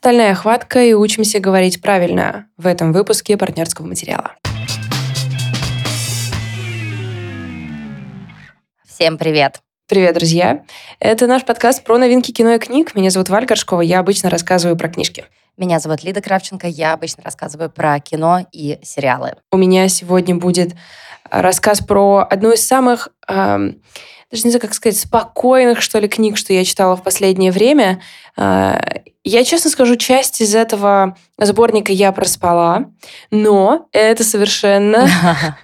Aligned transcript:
«Стальная 0.00 0.34
хватка» 0.34 0.82
и 0.82 0.94
учимся 0.94 1.40
говорить 1.40 1.82
правильно 1.82 2.46
в 2.56 2.66
этом 2.66 2.90
выпуске 2.90 3.36
партнерского 3.36 3.86
материала. 3.86 4.32
Всем 8.88 9.18
привет! 9.18 9.60
Привет, 9.86 10.14
друзья! 10.14 10.64
Это 11.00 11.26
наш 11.26 11.44
подкаст 11.44 11.84
про 11.84 11.98
новинки 11.98 12.30
кино 12.32 12.52
и 12.52 12.58
книг. 12.58 12.94
Меня 12.94 13.10
зовут 13.10 13.28
Валь 13.28 13.44
Горшкова, 13.44 13.82
я 13.82 13.98
обычно 13.98 14.30
рассказываю 14.30 14.74
про 14.74 14.88
книжки. 14.88 15.26
Меня 15.58 15.78
зовут 15.80 16.02
Лида 16.02 16.22
Кравченко, 16.22 16.66
я 16.66 16.94
обычно 16.94 17.22
рассказываю 17.22 17.68
про 17.68 18.00
кино 18.00 18.46
и 18.52 18.78
сериалы. 18.82 19.34
У 19.52 19.58
меня 19.58 19.86
сегодня 19.88 20.34
будет 20.34 20.76
рассказ 21.28 21.82
про 21.82 22.26
одну 22.30 22.52
из 22.52 22.66
самых 22.66 23.10
эм, 23.28 23.82
даже 24.30 24.44
не 24.44 24.50
знаю, 24.50 24.60
как 24.60 24.74
сказать, 24.74 24.98
спокойных, 24.98 25.82
что 25.82 25.98
ли, 25.98 26.06
книг, 26.06 26.36
что 26.36 26.52
я 26.52 26.64
читала 26.64 26.96
в 26.96 27.02
последнее 27.02 27.50
время. 27.50 28.00
А, 28.36 28.80
я, 29.24 29.44
честно 29.44 29.70
скажу, 29.70 29.96
часть 29.96 30.40
из 30.40 30.54
этого 30.54 31.16
сборника 31.36 31.92
я 31.92 32.12
проспала, 32.12 32.86
но 33.30 33.88
это 33.92 34.22
совершенно 34.22 35.08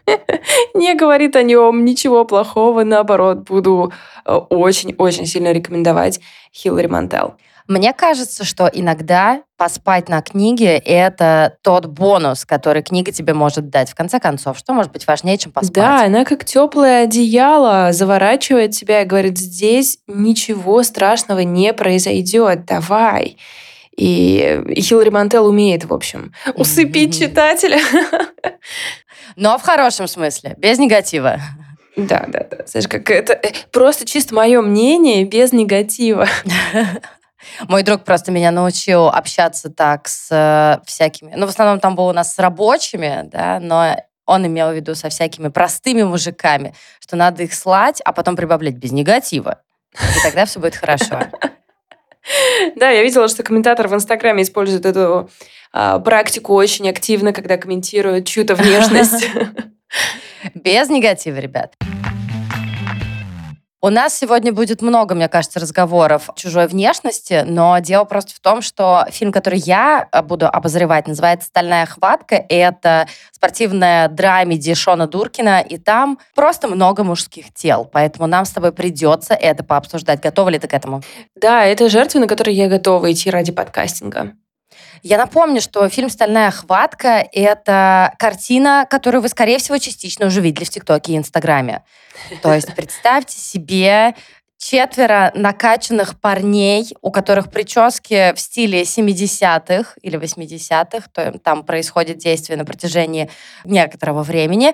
не 0.74 0.94
говорит 0.94 1.36
о 1.36 1.42
нем 1.42 1.84
ничего 1.84 2.24
плохого. 2.24 2.82
Наоборот, 2.82 3.44
буду 3.44 3.92
э, 4.24 4.32
очень-очень 4.32 5.26
сильно 5.26 5.52
рекомендовать 5.52 6.20
Хиллари 6.52 6.86
Мантел. 6.86 7.36
Мне 7.68 7.92
кажется, 7.92 8.44
что 8.44 8.70
иногда 8.72 9.42
поспать 9.56 10.08
на 10.08 10.22
книге— 10.22 10.76
это 10.84 11.56
тот 11.62 11.86
бонус, 11.86 12.44
который 12.44 12.82
книга 12.82 13.10
тебе 13.10 13.34
может 13.34 13.70
дать. 13.70 13.90
В 13.90 13.94
конце 13.94 14.20
концов, 14.20 14.58
что 14.58 14.72
может 14.72 14.92
быть 14.92 15.06
важнее, 15.06 15.36
чем 15.38 15.52
поспать? 15.52 15.72
Да, 15.72 16.04
она 16.04 16.24
как 16.24 16.44
теплое 16.44 17.04
одеяло 17.04 17.92
заворачивает 17.92 18.72
тебя 18.72 19.02
и 19.02 19.04
говорит, 19.04 19.38
здесь 19.38 19.98
ничего 20.06 20.82
страшного 20.82 21.40
не 21.40 21.72
произойдет, 21.72 22.64
давай. 22.66 23.38
И 23.96 24.62
Хиллари 24.78 25.08
Мантел 25.08 25.46
умеет, 25.46 25.84
в 25.84 25.94
общем, 25.94 26.32
усыпить 26.54 27.18
читателя. 27.18 27.80
Но 29.36 29.58
в 29.58 29.62
хорошем 29.62 30.06
смысле, 30.06 30.54
без 30.58 30.78
негатива. 30.78 31.40
Да, 31.96 32.26
да, 32.28 32.46
да. 32.50 32.66
Знаешь, 32.66 32.88
как 32.88 33.10
это 33.10 33.32
э, 33.32 33.52
просто 33.72 34.04
чисто 34.04 34.34
мое 34.34 34.60
мнение 34.60 35.24
без 35.24 35.52
негатива. 35.52 36.28
Мой 37.68 37.82
друг 37.82 38.04
просто 38.04 38.32
меня 38.32 38.50
научил 38.50 39.08
общаться 39.08 39.70
так 39.70 40.08
с 40.08 40.28
э, 40.30 40.84
всякими... 40.86 41.34
Ну, 41.36 41.46
в 41.46 41.50
основном 41.50 41.80
там 41.80 41.94
было 41.94 42.10
у 42.10 42.12
нас 42.12 42.34
с 42.34 42.38
рабочими, 42.38 43.22
да, 43.24 43.60
но 43.60 43.96
он 44.26 44.46
имел 44.46 44.70
в 44.70 44.74
виду 44.74 44.94
со 44.94 45.08
всякими 45.08 45.48
простыми 45.48 46.02
мужиками, 46.02 46.74
что 47.00 47.16
надо 47.16 47.44
их 47.44 47.54
слать, 47.54 48.00
а 48.04 48.12
потом 48.12 48.36
прибавлять 48.36 48.74
без 48.74 48.92
негатива. 48.92 49.62
И 49.94 50.22
тогда 50.22 50.44
все 50.44 50.60
будет 50.60 50.76
хорошо. 50.76 51.20
Да, 52.74 52.90
я 52.90 53.04
видела, 53.04 53.28
что 53.28 53.44
комментатор 53.44 53.86
в 53.86 53.94
Инстаграме 53.94 54.42
использует 54.42 54.84
эту 54.84 55.30
а, 55.72 56.00
практику 56.00 56.54
очень 56.54 56.88
активно, 56.88 57.32
когда 57.32 57.56
комментируют 57.56 58.26
чью-то 58.26 58.56
внешность. 58.56 59.28
Без 60.54 60.88
негатива, 60.88 61.36
ребят. 61.36 61.74
У 63.86 63.88
нас 63.88 64.18
сегодня 64.18 64.52
будет 64.52 64.82
много, 64.82 65.14
мне 65.14 65.28
кажется, 65.28 65.60
разговоров 65.60 66.28
чужой 66.34 66.66
внешности, 66.66 67.44
но 67.46 67.78
дело 67.78 68.02
просто 68.02 68.34
в 68.34 68.40
том, 68.40 68.60
что 68.60 69.06
фильм, 69.12 69.30
который 69.30 69.60
я 69.60 70.08
э, 70.10 70.22
буду 70.22 70.48
обозревать, 70.48 71.06
называется 71.06 71.46
«Стальная 71.46 71.86
хватка». 71.86 72.34
Это 72.48 73.06
спортивная 73.30 74.08
драмеди 74.08 74.74
Шона 74.74 75.06
Дуркина, 75.06 75.60
и 75.60 75.78
там 75.78 76.18
просто 76.34 76.66
много 76.66 77.04
мужских 77.04 77.54
тел, 77.54 77.84
поэтому 77.84 78.26
нам 78.26 78.44
с 78.44 78.50
тобой 78.50 78.72
придется 78.72 79.34
это 79.34 79.62
пообсуждать. 79.62 80.20
Готова 80.20 80.48
ли 80.48 80.58
ты 80.58 80.66
к 80.66 80.74
этому? 80.74 81.02
Да, 81.36 81.64
это 81.64 81.88
жертвы, 81.88 82.18
на 82.18 82.26
которые 82.26 82.56
я 82.56 82.66
готова 82.66 83.12
идти 83.12 83.30
ради 83.30 83.52
подкастинга. 83.52 84.32
Я 85.02 85.18
напомню, 85.18 85.60
что 85.60 85.88
фильм 85.88 86.08
«Стальная 86.10 86.50
хватка»— 86.50 87.26
это 87.32 88.14
картина, 88.18 88.86
которую 88.88 89.22
вы, 89.22 89.28
скорее 89.28 89.58
всего, 89.58 89.78
частично 89.78 90.26
уже 90.26 90.40
видели 90.40 90.64
в 90.64 90.70
ТикТоке 90.70 91.12
и 91.12 91.16
Инстаграме. 91.16 91.82
То 92.42 92.52
есть 92.52 92.74
представьте 92.76 93.38
себе 93.38 94.14
четверо 94.58 95.32
накачанных 95.34 96.18
парней, 96.20 96.94
у 97.02 97.10
которых 97.10 97.50
прически 97.50 98.34
в 98.34 98.40
стиле 98.40 98.82
70-х 98.82 99.94
или 100.02 100.18
80-х, 100.18 101.08
то 101.12 101.38
там 101.38 101.64
происходит 101.64 102.18
действие 102.18 102.56
на 102.56 102.64
протяжении 102.64 103.30
некоторого 103.64 104.22
времени, 104.22 104.72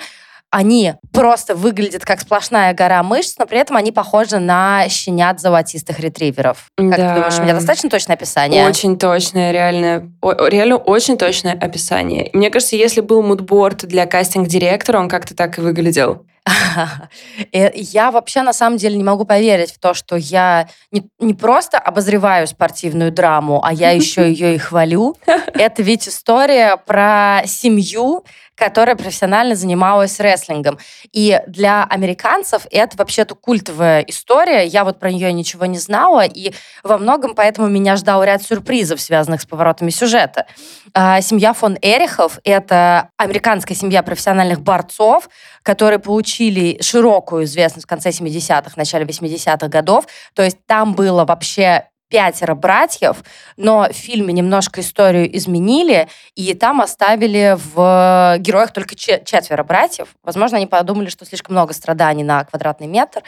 они 0.52 0.94
просто 1.12 1.54
выглядят 1.54 2.04
как 2.04 2.20
сплошная 2.20 2.74
гора 2.74 3.02
мышц, 3.02 3.36
но 3.38 3.46
при 3.46 3.58
этом 3.58 3.76
они 3.76 3.90
похожи 3.90 4.38
на 4.38 4.86
щенят 4.90 5.40
золотистых 5.40 5.98
ретриверов. 5.98 6.66
Как 6.76 6.90
да. 6.90 6.96
ты 6.96 7.14
думаешь, 7.14 7.38
у 7.38 7.42
меня 7.42 7.54
достаточно 7.54 7.88
точное 7.88 8.16
описание? 8.16 8.68
Очень 8.68 8.98
точное, 8.98 9.50
реально. 9.50 10.12
Реально 10.22 10.76
очень 10.76 11.16
точное 11.16 11.54
описание. 11.54 12.28
Мне 12.34 12.50
кажется, 12.50 12.76
если 12.76 13.00
был 13.00 13.22
мудборд 13.22 13.86
для 13.86 14.04
кастинг-директора, 14.04 14.98
он 14.98 15.08
как-то 15.08 15.34
так 15.34 15.56
и 15.56 15.62
выглядел. 15.62 16.26
Я 17.52 18.10
вообще 18.10 18.42
на 18.42 18.52
самом 18.52 18.76
деле 18.76 18.96
не 18.96 19.04
могу 19.04 19.24
поверить 19.24 19.72
в 19.72 19.78
то, 19.78 19.94
что 19.94 20.16
я 20.16 20.68
не, 20.90 21.08
не 21.20 21.34
просто 21.34 21.78
обозреваю 21.78 22.48
спортивную 22.48 23.12
драму, 23.12 23.64
а 23.64 23.72
я 23.72 23.90
еще 23.90 24.28
ее 24.28 24.56
и 24.56 24.58
хвалю. 24.58 25.16
Это 25.26 25.82
ведь 25.82 26.08
история 26.08 26.76
про 26.76 27.42
семью, 27.46 28.24
которая 28.62 28.94
профессионально 28.94 29.56
занималась 29.56 30.20
рестлингом. 30.20 30.78
И 31.10 31.40
для 31.48 31.82
американцев 31.82 32.64
это 32.70 32.96
вообще-то 32.96 33.34
культовая 33.34 34.02
история. 34.02 34.64
Я 34.64 34.84
вот 34.84 35.00
про 35.00 35.10
нее 35.10 35.32
ничего 35.32 35.66
не 35.66 35.78
знала, 35.78 36.24
и 36.24 36.52
во 36.84 36.96
многом 36.96 37.34
поэтому 37.34 37.66
меня 37.66 37.96
ждал 37.96 38.22
ряд 38.22 38.40
сюрпризов, 38.40 39.00
связанных 39.00 39.40
с 39.40 39.46
поворотами 39.46 39.90
сюжета. 39.90 40.46
А, 40.94 41.20
семья 41.22 41.54
фон 41.54 41.76
Эрихов— 41.82 42.38
это 42.44 43.08
американская 43.16 43.76
семья 43.76 44.04
профессиональных 44.04 44.60
борцов, 44.60 45.28
которые 45.64 45.98
получили 45.98 46.80
широкую 46.80 47.46
известность 47.46 47.86
в 47.86 47.88
конце 47.88 48.10
70-х, 48.10 48.74
начале 48.76 49.04
80-х 49.04 49.66
годов. 49.66 50.06
То 50.34 50.44
есть 50.44 50.58
там 50.66 50.94
было 50.94 51.24
вообще 51.24 51.88
пятеро 52.12 52.54
братьев, 52.54 53.24
но 53.56 53.88
в 53.90 53.96
фильме 53.96 54.34
немножко 54.34 54.82
историю 54.82 55.34
изменили, 55.34 56.08
и 56.34 56.52
там 56.52 56.82
оставили 56.82 57.56
в 57.74 58.36
героях 58.38 58.70
только 58.72 58.94
четверо 58.94 59.64
братьев. 59.64 60.08
Возможно, 60.22 60.58
они 60.58 60.66
подумали, 60.66 61.08
что 61.08 61.24
слишком 61.24 61.54
много 61.54 61.72
страданий 61.72 62.22
на 62.22 62.44
квадратный 62.44 62.86
метр. 62.86 63.22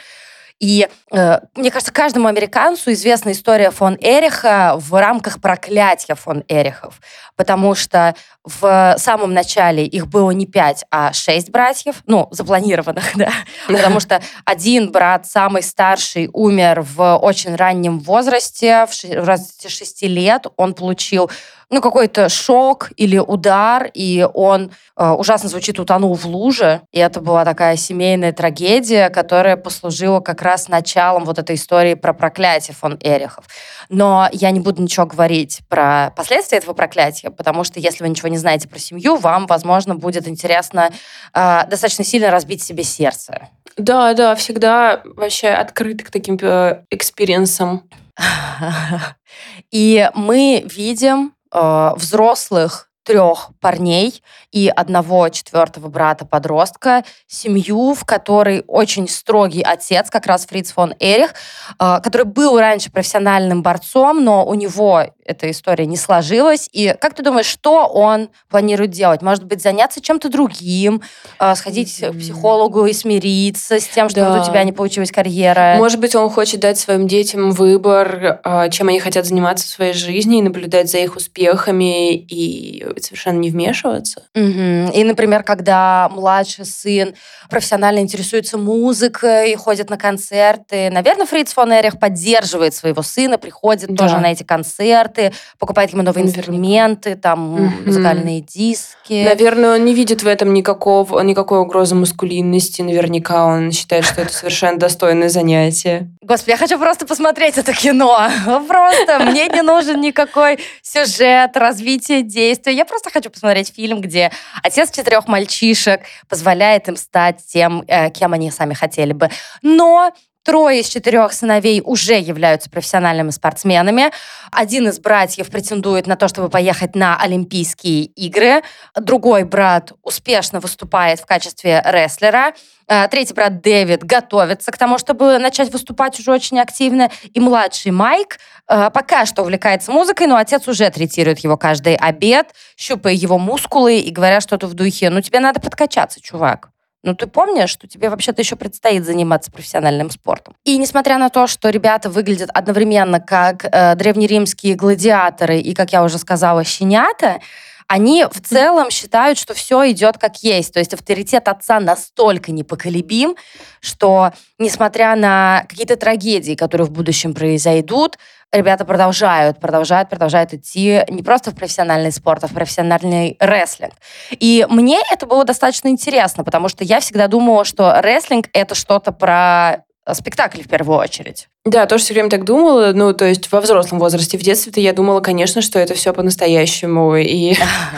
И 0.59 0.87
э, 1.11 1.39
мне 1.55 1.69
кажется, 1.69 1.91
каждому 1.91 2.27
американцу 2.27 2.93
известна 2.93 3.31
история 3.31 3.71
фон 3.71 3.97
Эриха 3.99 4.75
в 4.77 4.97
рамках 4.99 5.41
проклятия 5.41 6.15
фон 6.15 6.45
Эрихов, 6.47 7.01
потому 7.35 7.75
что 7.75 8.15
в 8.45 8.95
самом 8.97 9.33
начале 9.33 9.85
их 9.85 10.07
было 10.07 10.31
не 10.31 10.45
пять, 10.45 10.85
а 10.91 11.11
шесть 11.11 11.49
братьев, 11.49 12.03
ну, 12.07 12.29
запланированных, 12.31 13.03
да, 13.15 13.31
потому 13.67 13.99
что 13.99 14.21
один 14.45 14.91
брат, 14.91 15.27
самый 15.27 15.61
старший, 15.61 16.29
умер 16.31 16.85
в 16.95 17.17
очень 17.17 17.55
раннем 17.55 17.99
возрасте, 17.99 18.85
в 18.85 19.03
возрасте 19.03 19.67
шести 19.67 20.07
лет, 20.07 20.45
он 20.55 20.73
получил 20.73 21.29
ну, 21.69 21.81
какой-то 21.81 22.29
шок 22.29 22.91
или 22.95 23.17
удар, 23.17 23.89
и 23.93 24.27
он 24.33 24.71
э, 24.97 25.09
ужасно 25.09 25.49
звучит, 25.49 25.79
утонул 25.79 26.13
в 26.13 26.25
луже. 26.25 26.81
И 26.91 26.99
это 26.99 27.21
была 27.21 27.43
такая 27.45 27.75
семейная 27.75 28.33
трагедия, 28.33 29.09
которая 29.09 29.57
послужила 29.57 30.19
как 30.19 30.41
раз 30.41 30.67
началом 30.67 31.25
вот 31.25 31.39
этой 31.39 31.55
истории 31.55 31.95
про 31.95 32.13
проклятие 32.13 32.75
фон 32.75 32.97
Эрихов. 33.01 33.45
Но 33.89 34.29
я 34.31 34.51
не 34.51 34.59
буду 34.59 34.81
ничего 34.81 35.05
говорить 35.05 35.61
про 35.69 36.11
последствия 36.15 36.59
этого 36.59 36.73
проклятия, 36.73 37.31
потому 37.31 37.63
что 37.63 37.79
если 37.79 38.03
вы 38.03 38.09
ничего 38.09 38.29
не 38.29 38.37
знаете 38.37 38.67
про 38.67 38.79
семью, 38.79 39.15
вам, 39.15 39.47
возможно, 39.47 39.95
будет 39.95 40.27
интересно 40.27 40.91
э, 41.33 41.61
достаточно 41.67 42.03
сильно 42.03 42.31
разбить 42.31 42.63
себе 42.63 42.83
сердце. 42.83 43.49
Да, 43.77 44.13
да, 44.13 44.35
всегда 44.35 45.01
вообще 45.03 45.49
открыт 45.49 46.03
к 46.03 46.11
таким 46.11 46.37
э, 46.41 46.83
experience 46.89 47.66
ам. 47.66 47.89
И 49.71 50.09
мы 50.13 50.63
видим 50.65 51.34
э, 51.55 51.93
взрослых 51.95 52.89
трех 53.05 53.51
парней 53.61 54.21
и 54.51 54.67
одного 54.67 55.29
четвертого 55.29 55.87
брата-подростка, 55.89 57.03
семью, 57.27 57.93
в 57.93 58.03
которой 58.03 58.63
очень 58.67 59.07
строгий 59.07 59.61
отец, 59.61 60.09
как 60.09 60.25
раз 60.25 60.45
Фриц 60.45 60.71
фон 60.71 60.93
Эрих, 60.99 61.33
э, 61.79 61.99
который 62.03 62.25
был 62.25 62.59
раньше 62.59 62.91
профессиональным 62.91 63.61
борцом, 63.61 64.23
но 64.23 64.45
у 64.45 64.55
него 64.55 65.05
эта 65.25 65.49
история 65.49 65.85
не 65.85 65.97
сложилась. 65.97 66.69
И 66.71 66.95
как 66.99 67.15
ты 67.15 67.23
думаешь, 67.23 67.47
что 67.47 67.87
он 67.87 68.29
планирует 68.49 68.91
делать? 68.91 69.21
Может 69.21 69.43
быть, 69.43 69.61
заняться 69.61 70.01
чем-то 70.01 70.29
другим, 70.29 71.01
э, 71.39 71.55
сходить 71.55 71.99
к 71.99 72.11
психологу 72.13 72.85
и 72.85 72.93
смириться 72.93 73.79
с 73.79 73.87
тем, 73.87 74.09
что 74.09 74.21
да. 74.21 74.31
вот 74.31 74.41
у 74.41 74.45
тебя 74.49 74.63
не 74.63 74.71
получилась 74.71 75.11
карьера? 75.11 75.75
Может 75.77 75.99
быть, 75.99 76.15
он 76.15 76.29
хочет 76.29 76.59
дать 76.59 76.79
своим 76.79 77.07
детям 77.07 77.51
выбор, 77.51 78.39
э, 78.43 78.69
чем 78.71 78.87
они 78.87 78.99
хотят 78.99 79.25
заниматься 79.25 79.65
в 79.65 79.69
своей 79.69 79.93
жизни, 79.93 80.39
и 80.39 80.41
наблюдать 80.41 80.89
за 80.89 80.97
их 80.99 81.15
успехами 81.15 82.15
и 82.15 82.94
совершенно 83.03 83.39
не 83.39 83.49
вмешиваться. 83.51 84.23
Мгм. 84.33 84.91
И, 84.91 85.03
например, 85.03 85.43
когда 85.43 86.07
младший 86.09 86.65
сын 86.65 87.13
профессионально 87.49 87.99
интересуется 87.99 88.57
музыкой 88.57 89.51
и 89.51 89.55
ходит 89.55 89.89
на 89.89 89.97
концерты, 89.97 90.89
наверное, 90.89 91.25
Фриц 91.25 91.51
фон 91.53 91.71
Эрих 91.73 91.99
поддерживает 91.99 92.73
своего 92.73 93.01
сына, 93.01 93.37
приходит 93.37 93.89
Да. 93.93 94.05
тоже 94.05 94.19
на 94.19 94.31
эти 94.31 94.43
концерты, 94.43 95.33
покупает 95.59 95.91
ему 95.91 96.01
новые 96.03 96.23
Наверняка. 96.25 96.41
инструменты, 96.51 97.15
там, 97.15 97.53
Мгм. 97.55 97.85
музыкальные 97.87 98.41
диски. 98.41 99.23
Наверное, 99.25 99.75
он 99.75 99.85
не 99.85 99.93
видит 99.93 100.23
в 100.23 100.27
этом 100.27 100.53
никакого, 100.53 101.19
никакой 101.21 101.59
угрозы 101.59 101.95
маскулинности. 101.95 102.81
Наверняка 102.81 103.45
он 103.45 103.71
считает, 103.71 104.05
что 104.05 104.21
это 104.21 104.31
совершенно 104.33 104.77
достойное 104.79 105.29
занятие. 105.29 106.09
Господи, 106.25 106.49
я 106.49 106.57
хочу 106.57 106.79
просто 106.79 107.05
посмотреть 107.05 107.59
это 107.59 107.71
кино. 107.71 108.27
Просто 108.67 109.19
мне 109.19 109.47
не 109.47 109.61
нужен 109.61 110.01
никакой 110.01 110.57
сюжет, 110.81 111.55
развитие 111.55 112.23
действия. 112.23 112.73
Я 112.73 112.85
просто 112.85 113.11
хочу 113.11 113.29
посмотреть 113.29 113.71
фильм, 113.75 114.01
где 114.01 114.31
отец 114.63 114.89
четырех 114.89 115.27
мальчишек 115.27 116.01
позволяет 116.27 116.87
им 116.87 116.97
стать 116.97 117.45
тем, 117.45 117.83
э, 117.87 118.09
кем 118.09 118.33
они 118.33 118.49
сами 118.49 118.73
хотели 118.73 119.13
бы. 119.13 119.29
Но 119.61 120.13
Трое 120.45 120.81
из 120.81 120.87
четырех 120.89 121.33
сыновей 121.33 121.81
уже 121.83 122.19
являются 122.19 122.69
профессиональными 122.69 123.31
спортсменами. 123.31 124.11
Один 124.51 124.87
из 124.87 124.99
братьев 124.99 125.49
претендует 125.49 126.05
на 126.05 126.15
то, 126.15 126.27
чтобы 126.27 126.49
поехать 126.49 126.95
на 126.95 127.19
Олимпийские 127.19 128.03
игры. 128.03 128.61
Другой 128.95 129.43
брат 129.43 129.93
успешно 130.03 130.59
выступает 130.59 131.19
в 131.19 131.25
качестве 131.25 131.81
рестлера. 131.83 132.53
Э, 132.87 133.07
Третий 133.07 133.33
брат 133.33 133.59
Дэвид 133.61 134.03
готовится 134.03 134.71
к 134.71 134.77
тому, 134.77 134.99
чтобы 134.99 135.39
начать 135.39 135.71
выступать 135.71 136.19
уже 136.19 136.31
очень 136.31 136.59
активно. 136.59 137.09
И 137.33 137.39
младший 137.39 137.91
Майк 137.91 138.37
э, 138.69 138.91
пока 138.93 139.25
что 139.25 139.41
увлекается 139.41 139.91
музыкой, 139.91 140.27
но 140.27 140.35
отец 140.35 140.67
уже 140.67 140.87
третирует 140.91 141.39
его 141.39 141.57
каждый 141.57 141.95
обед, 141.95 142.53
щупая 142.77 143.15
его 143.15 143.39
мускулы 143.39 143.97
и 143.97 144.11
говоря 144.11 144.41
что-то 144.41 144.67
в 144.67 144.75
духе 144.75 145.09
«Ну, 145.09 145.21
тебе 145.21 145.39
надо 145.39 145.59
подкачаться, 145.59 146.21
чувак». 146.21 146.69
Ну, 147.05 147.13
ты 147.13 147.27
помнишь, 147.27 147.69
что 147.69 147.87
тебе 147.87 148.09
вообще-то 148.09 148.41
еще 148.41 148.55
предстоит 148.55 149.05
заниматься 149.05 149.51
профессиональным 149.51 150.09
спортом. 150.09 150.55
И 150.63 150.75
несмотря 150.77 151.19
на 151.19 151.29
то, 151.29 151.45
что 151.45 151.69
ребята 151.69 152.09
выглядят 152.09 152.49
одновременно 152.51 153.19
как 153.19 153.63
э, 153.63 153.95
древнеримские 153.95 154.73
гладиаторы 154.73 155.59
и, 155.59 155.75
как 155.75 155.93
я 155.93 156.03
уже 156.03 156.17
сказала, 156.17 156.63
щенята, 156.63 157.41
они 157.87 158.25
в 158.25 158.41
целом 158.41 158.89
считают, 158.89 159.37
что 159.37 159.53
все 159.53 159.91
идет 159.91 160.17
как 160.17 160.37
есть. 160.41 160.73
То 160.73 160.79
есть 160.79 160.95
авторитет 160.95 161.47
отца 161.47 161.79
настолько 161.79 162.51
непоколебим, 162.51 163.35
что, 163.81 164.33
несмотря 164.57 165.15
на 165.15 165.63
какие-то 165.69 165.97
трагедии, 165.97 166.55
которые 166.55 166.87
в 166.87 166.91
будущем 166.91 167.35
произойдут, 167.35 168.17
ребята 168.55 168.85
продолжают, 168.85 169.59
продолжают, 169.59 170.09
продолжают 170.09 170.53
идти 170.53 171.03
не 171.09 171.23
просто 171.23 171.51
в 171.51 171.55
профессиональный 171.55 172.11
спорт, 172.11 172.43
а 172.43 172.47
в 172.47 172.53
профессиональный 172.53 173.37
рестлинг. 173.39 173.93
И 174.31 174.65
мне 174.69 174.99
это 175.11 175.25
было 175.25 175.43
достаточно 175.45 175.87
интересно, 175.89 176.43
потому 176.43 176.69
что 176.69 176.83
я 176.83 176.99
всегда 176.99 177.27
думала, 177.27 177.65
что 177.65 178.01
рестлинг— 178.01 178.47
это 178.53 178.75
что-то 178.75 179.11
про 179.11 179.84
спектакль 180.13 180.61
в 180.61 180.67
первую 180.67 180.99
очередь. 180.99 181.47
Да, 181.65 181.87
тоже 181.87 182.03
все 182.03 182.13
время 182.13 182.29
так 182.29 182.45
думала. 182.45 182.91
Ну, 182.93 183.13
то 183.13 183.25
есть 183.25 183.51
во 183.51 183.59
взрослом 183.59 183.99
возрасте. 183.99 184.37
В 184.37 184.41
детстве-то 184.41 184.79
я 184.79 184.93
думала, 184.93 185.19
конечно, 185.19 185.61
что 185.61 185.79
это 185.79 185.95
все 185.95 186.13
по-настоящему. 186.13 187.15
И 187.15 187.55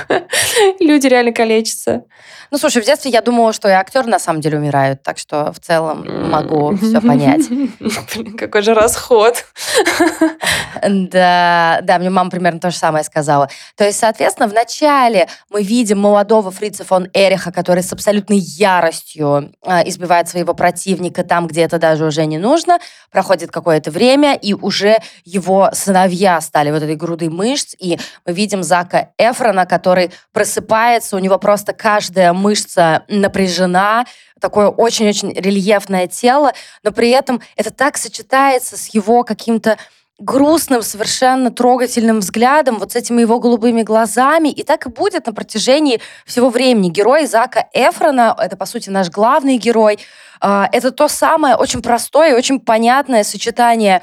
люди 0.80 1.08
реально 1.08 1.32
калечатся. 1.32 2.04
Ну, 2.50 2.58
слушай, 2.58 2.82
в 2.82 2.86
детстве 2.86 3.12
я 3.12 3.22
думала, 3.22 3.52
что 3.52 3.68
и 3.68 3.72
актеры 3.72 4.08
на 4.08 4.20
самом 4.20 4.40
деле 4.40 4.58
умирают, 4.58 5.04
так 5.04 5.18
что 5.18 5.52
в 5.52 5.60
целом 5.60 6.30
могу 6.30 6.78
все 6.82 7.02
понять. 7.02 7.50
Блин, 7.50 8.38
какой 8.38 8.62
же 8.62 8.74
расход. 8.74 9.46
Да, 10.82 11.80
да, 11.84 12.00
мне 12.00 12.10
мама 12.10 12.30
примерно 12.30 12.60
то 12.60 12.70
же 12.72 12.78
самое 12.78 13.04
сказала. 13.04 13.50
То 13.76 13.84
есть, 13.84 14.00
соответственно, 14.00 14.48
вначале 14.48 15.28
мы 15.50 15.62
видим 15.62 16.00
молодого 16.00 16.52
фрица 16.52 16.86
фон 16.86 17.10
Эриха, 17.14 17.52
который 17.52 17.84
с 17.84 17.92
абсолютной 17.92 18.38
яростью 18.38 19.52
э, 19.66 19.88
избивает 19.90 20.30
своего 20.30 20.54
противника 20.54 21.24
там, 21.24 21.48
где 21.48 21.62
это 21.62 21.80
даже 21.80 21.97
уже 22.06 22.26
не 22.26 22.38
нужно. 22.38 22.80
Проходит 23.12 23.52
какое-то 23.52 23.92
время, 23.92 24.36
и 24.36 24.54
уже 24.54 24.98
его 25.26 25.70
сыновья 25.74 26.40
стали 26.42 26.72
вот 26.72 26.84
этой 26.84 26.96
грудой 26.96 27.30
мышц, 27.30 27.76
и 27.80 28.00
мы 28.26 28.34
видим 28.34 28.64
Зака 28.64 29.10
Эфрона, 29.18 29.66
который 29.66 30.12
просыпается, 30.32 31.16
у 31.16 31.20
него 31.20 31.38
просто 31.38 31.74
каждая 31.74 32.34
мышца 32.34 33.04
напряжена, 33.08 34.06
такое 34.40 34.68
очень-очень 34.68 35.34
рельефное 35.34 36.08
тело, 36.08 36.54
но 36.84 36.92
при 36.92 37.10
этом 37.10 37.42
это 37.56 37.72
так 37.72 37.98
сочетается 37.98 38.78
с 38.78 38.88
его 38.94 39.24
каким-то 39.24 39.78
грустным, 40.20 40.82
совершенно 40.82 41.52
трогательным 41.52 42.20
взглядом, 42.20 42.80
вот 42.80 42.92
с 42.92 42.96
этими 42.96 43.22
его 43.22 43.40
голубыми 43.40 43.84
глазами. 43.84 44.50
И 44.50 44.64
так 44.64 44.88
и 44.88 44.90
будет 44.90 45.28
на 45.28 45.34
протяжении 45.34 46.02
всего 46.26 46.50
времени. 46.50 46.90
Герой 46.90 47.28
Зака 47.28 47.68
Эфрона, 47.74 48.36
это, 48.38 48.58
по 48.58 48.66
сути, 48.66 48.90
наш 48.90 49.10
главный 49.10 49.58
герой, 49.58 50.00
а, 50.40 50.68
это 50.72 50.92
то 50.92 51.08
самое 51.08 51.56
очень 51.56 51.82
простое, 51.82 52.36
очень 52.36 52.60
понятное 52.60 53.24
сочетание 53.24 54.02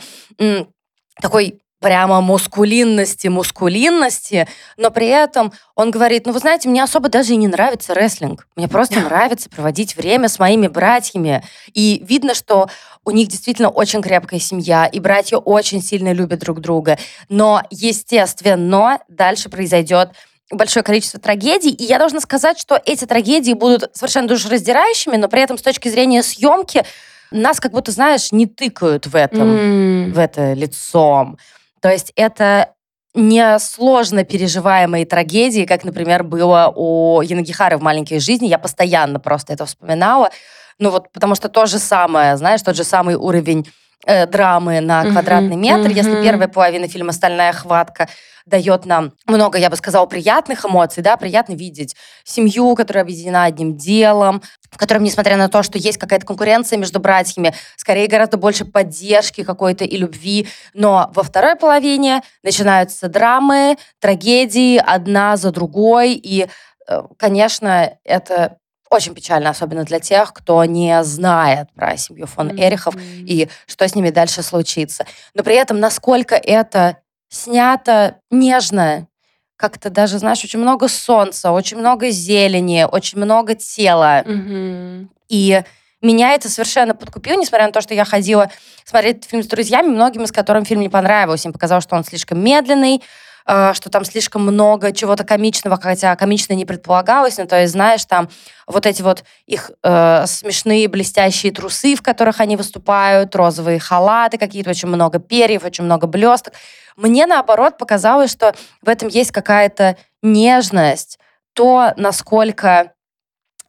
такой 1.20 1.61
прямо 1.81 2.21
мускулинности, 2.21 3.29
мускулинности, 3.29 4.49
но 4.79 4.91
при 4.91 5.06
этом 5.06 5.53
он 5.75 5.91
говорит, 5.91 6.25
ну, 6.25 6.32
вы 6.32 6.38
знаете, 6.38 6.69
мне 6.69 6.82
особо 6.82 7.09
даже 7.11 7.35
и 7.35 7.37
не 7.37 7.47
нравится 7.47 7.93
рестлинг. 7.93 8.47
Мне 8.56 8.69
просто 8.69 9.00
нравится 9.00 9.50
проводить 9.50 9.94
время 9.97 10.29
с 10.29 10.38
моими 10.38 10.67
братьями. 10.67 11.44
И 11.75 12.03
видно, 12.06 12.35
что 12.35 12.71
у 13.05 13.11
них 13.11 13.29
действительно 13.29 13.69
очень 13.69 14.00
крепкая 14.00 14.41
семья, 14.41 14.87
и 14.87 14.99
братья 14.99 15.37
очень 15.37 15.82
сильно 15.82 16.12
любят 16.12 16.41
друг 16.41 16.61
друга. 16.61 16.99
Но, 17.29 17.62
естественно, 17.71 19.00
дальше 19.09 19.50
произойдет 19.50 20.11
большое 20.50 20.82
количество 20.82 21.21
трагедий, 21.21 21.71
и 21.71 21.85
я 21.85 21.99
должна 21.99 22.21
сказать, 22.21 22.59
что 22.59 22.81
эти 22.85 23.05
трагедии 23.05 23.53
будут 23.53 23.91
совершенно 23.94 24.29
душераздирающими, 24.29 25.17
но 25.17 25.29
при 25.29 25.43
этом 25.43 25.59
с 25.59 25.62
точки 25.62 25.88
зрения 25.88 26.23
съемки 26.23 26.85
нас 27.31 27.61
как 27.61 27.73
будто, 27.73 27.91
знаешь, 27.91 28.32
не 28.32 28.47
тыкают 28.47 29.06
в 29.06 29.17
этом, 29.17 30.12
в 30.12 30.19
это 30.19 30.53
лицом. 30.53 31.37
То 31.84 31.90
есть 31.90 32.14
это 32.16 32.70
не 33.14 33.58
сложно 33.58 34.25
переживаемые 34.25 35.04
трагедии, 35.04 35.66
как, 35.66 35.84
например, 35.84 36.25
было 36.25 36.72
у 36.75 37.20
Янагихары 37.20 37.76
в 37.76 37.82
«Маленькой 37.82 38.20
жизни». 38.20 38.46
Я 38.46 38.58
постоянно 38.58 39.20
просто 39.20 39.52
это 39.52 39.66
вспоминала. 39.66 40.31
Ну 40.78 40.88
вот, 40.88 41.12
потому 41.12 41.34
что 41.34 41.50
то 41.50 41.66
же 41.66 41.78
самое, 41.78 42.38
знаешь, 42.38 42.62
тот 42.62 42.75
же 42.75 42.84
самый 42.84 43.16
уровень 43.16 43.66
э, 44.06 44.26
драмы 44.26 44.80
на 44.80 45.02
Мгм, 45.02 45.12
квадратный 45.12 45.56
метр. 45.56 45.88
Если 45.90 46.22
первая 46.22 46.48
половина 46.48 46.88
фильма 46.88 47.12
«Стальная 47.12 47.52
хватка» 47.52 48.08
дает 48.46 48.84
нам 48.84 49.12
много, 49.26 49.58
я 49.58 49.70
бы 49.70 49.76
сказала, 49.76 50.06
приятных 50.06 50.66
эмоций, 50.66 51.02
да, 51.02 51.16
приятно 51.16 51.54
видеть 51.54 51.96
семью, 52.24 52.74
которая 52.74 53.04
объединена 53.04 53.44
одним 53.44 53.76
делом, 53.76 54.42
в 54.70 54.76
котором, 54.76 55.02
несмотря 55.02 55.36
на 55.36 55.48
то, 55.48 55.62
что 55.62 55.78
есть 55.78 55.98
какая-то 55.98 56.26
конкуренция 56.26 56.78
между 56.78 57.00
братьями, 57.00 57.54
скорее 57.76 58.06
гораздо 58.06 58.36
больше 58.36 58.64
поддержки 58.64 59.44
какой-то 59.44 59.84
и 59.84 59.96
любви. 59.96 60.48
Но 60.74 61.10
во 61.14 61.22
второй 61.22 61.56
половине 61.56 62.22
начинаются 62.42 63.08
драмы, 63.08 63.76
трагедии 64.00 64.76
одна 64.76 65.36
за 65.36 65.50
другой. 65.50 66.12
И, 66.12 66.49
э, 66.87 67.02
конечно, 67.16 67.96
это 68.04 68.58
очень 68.94 69.14
печально, 69.14 69.50
особенно 69.50 69.84
для 69.84 70.00
тех, 70.00 70.32
кто 70.32 70.64
не 70.64 71.02
знает 71.04 71.68
про 71.74 71.96
семью 71.96 72.26
фон 72.26 72.50
Эрихов 72.58 72.94
и 72.98 73.48
что 73.66 73.86
с 73.86 73.94
ними 73.94 74.10
дальше 74.10 74.42
случится. 74.42 75.06
Но 75.34 75.42
при 75.42 75.54
этом, 75.54 75.80
насколько 75.80 76.34
это 76.34 76.98
снято 77.28 78.16
нежно, 78.30 79.08
как-то 79.56 79.90
даже, 79.90 80.18
знаешь, 80.18 80.42
очень 80.44 80.58
много 80.58 80.88
солнца, 80.88 81.50
очень 81.52 81.78
много 81.78 82.10
зелени, 82.10 82.86
очень 82.90 83.18
много 83.18 83.54
тела. 83.54 84.22
Мгм. 84.26 85.10
И 85.28 85.62
меня 86.00 86.34
это 86.34 86.50
совершенно 86.50 86.94
подкупило, 86.94 87.38
несмотря 87.38 87.66
на 87.66 87.72
то, 87.72 87.80
что 87.80 87.94
я 87.94 88.04
ходила 88.04 88.50
смотреть 88.84 89.24
фильм 89.24 89.42
с 89.42 89.46
друзьями, 89.46 89.88
многим 89.88 90.24
из 90.24 90.32
которых 90.32 90.66
фильм 90.66 90.80
не 90.80 90.88
понравился. 90.88 91.48
Им 91.48 91.52
показалось, 91.52 91.84
что 91.84 91.96
он 91.96 92.04
слишком 92.04 92.42
медленный, 92.42 93.02
что 93.46 93.90
там 93.90 94.04
слишком 94.04 94.42
много 94.42 94.92
чего-то 94.92 95.22
комичного, 95.22 95.78
хотя 95.80 96.16
комично 96.16 96.54
не 96.54 96.64
предполагалось. 96.64 97.36
Ну, 97.36 97.46
то 97.46 97.60
есть, 97.60 97.72
знаешь, 97.72 98.04
там 98.06 98.30
вот 98.66 98.86
эти 98.86 99.02
вот 99.02 99.24
их 99.44 99.70
э, 99.82 100.24
смешные 100.26 100.88
блестящие 100.88 101.52
трусы, 101.52 101.94
в 101.94 102.02
которых 102.02 102.40
они 102.40 102.56
выступают, 102.56 103.36
розовые 103.36 103.78
халаты 103.78 104.38
какие-то, 104.38 104.70
очень 104.70 104.88
много 104.88 105.18
перьев, 105.18 105.64
очень 105.64 105.84
много 105.84 106.06
блесток. 106.06 106.54
Мне, 106.96 107.26
наоборот, 107.26 107.76
показалось, 107.76 108.32
что 108.32 108.54
в 108.80 108.88
этом 108.88 109.08
есть 109.08 109.30
какая-то 109.30 109.96
нежность, 110.22 111.18
то, 111.52 111.92
насколько 111.96 112.92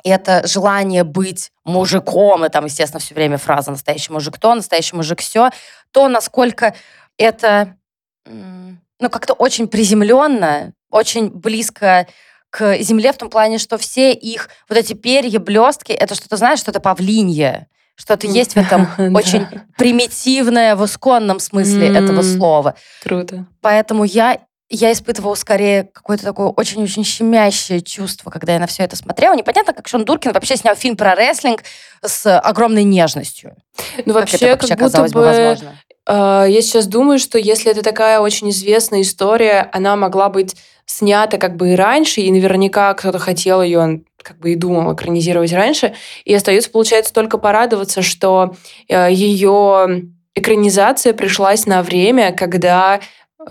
это 0.06 0.46
желание 0.46 1.04
быть 1.04 1.52
мужиком, 1.64 2.46
и 2.46 2.50
там, 2.50 2.66
естественно, 2.66 3.00
все 3.00 3.16
время 3.16 3.38
фраза 3.38 3.72
«настоящий 3.72 4.14
мужик 4.14 4.38
то», 4.38 4.54
«настоящий 4.54 4.96
мужик 4.96 5.20
все», 5.20 5.50
то, 5.92 6.08
насколько 6.08 6.76
это, 7.18 7.76
ну, 9.00 9.10
как-то 9.10 9.34
очень 9.34 9.68
приземленно, 9.68 10.74
очень 10.90 11.30
близко 11.30 12.08
к 12.50 12.78
земле 12.80 13.12
в 13.12 13.18
том 13.18 13.30
плане, 13.30 13.58
что 13.58 13.78
все 13.78 14.14
их 14.14 14.50
вот 14.70 14.78
эти 14.78 14.94
перья, 14.94 15.40
блестки, 15.40 15.92
это 15.92 16.16
что-то, 16.16 16.38
знаешь, 16.38 16.60
что-то 16.60 16.80
павлинье, 16.80 17.68
что-то 17.96 18.28
есть 18.28 18.54
в 18.54 18.58
этом 18.58 18.88
очень 19.16 19.46
примитивное 19.78 20.76
в 20.76 20.86
исконном 20.86 21.40
смысле 21.40 21.96
этого 21.96 22.22
слова. 22.22 22.76
Круто. 23.04 23.46
Поэтому 23.62 24.04
я 24.06 24.40
я 24.70 24.92
испытывала 24.92 25.36
скорее 25.36 25.84
какое-то 25.84 26.24
такое 26.24 26.48
очень-очень 26.48 27.04
щемящее 27.04 27.82
чувство, 27.82 28.32
когда 28.32 28.54
я 28.54 28.60
на 28.60 28.66
все 28.66 28.84
это 28.84 28.96
смотрела. 28.96 29.36
Непонятно, 29.36 29.74
как 29.74 29.88
Шон 29.88 30.06
Дуркин 30.06 30.32
вообще 30.34 30.58
снял 30.58 30.76
фильм 30.76 30.98
про 30.98 31.14
рестлинг 31.14 31.62
с 32.04 32.40
огромной 32.40 32.84
нежностью. 32.84 33.56
Ну, 34.06 34.14
вообще, 34.14 34.40
как, 34.40 34.62
вообще, 34.62 34.76
как 34.76 34.80
будто 34.80 35.04
бы, 35.04 35.26
возможно? 35.26 35.80
Э, 36.08 36.46
я 36.48 36.62
сейчас 36.62 36.88
думаю, 36.88 37.20
что 37.20 37.38
если 37.38 37.72
это 37.72 37.82
такая 37.84 38.20
очень 38.20 38.50
известная 38.50 39.02
история, 39.02 39.70
она 39.74 39.96
могла 39.96 40.30
быть 40.30 40.56
снята 40.86 41.38
как 41.38 41.56
бы 41.56 41.74
и 41.74 41.76
раньше, 41.76 42.22
и 42.22 42.32
наверняка 42.32 42.94
кто-то 42.94 43.20
хотел 43.20 43.62
ее 43.62 44.02
как 44.22 44.40
бы 44.40 44.52
и 44.52 44.56
думал 44.56 44.94
экранизировать 44.94 45.54
раньше. 45.54 45.94
И 46.26 46.34
остается, 46.34 46.70
получается, 46.70 47.14
только 47.14 47.38
порадоваться, 47.38 48.02
что 48.02 48.56
э, 48.88 49.12
ее 49.12 50.10
экранизация 50.34 51.14
пришлась 51.14 51.66
на 51.66 51.82
время, 51.82 52.34
когда 52.34 53.00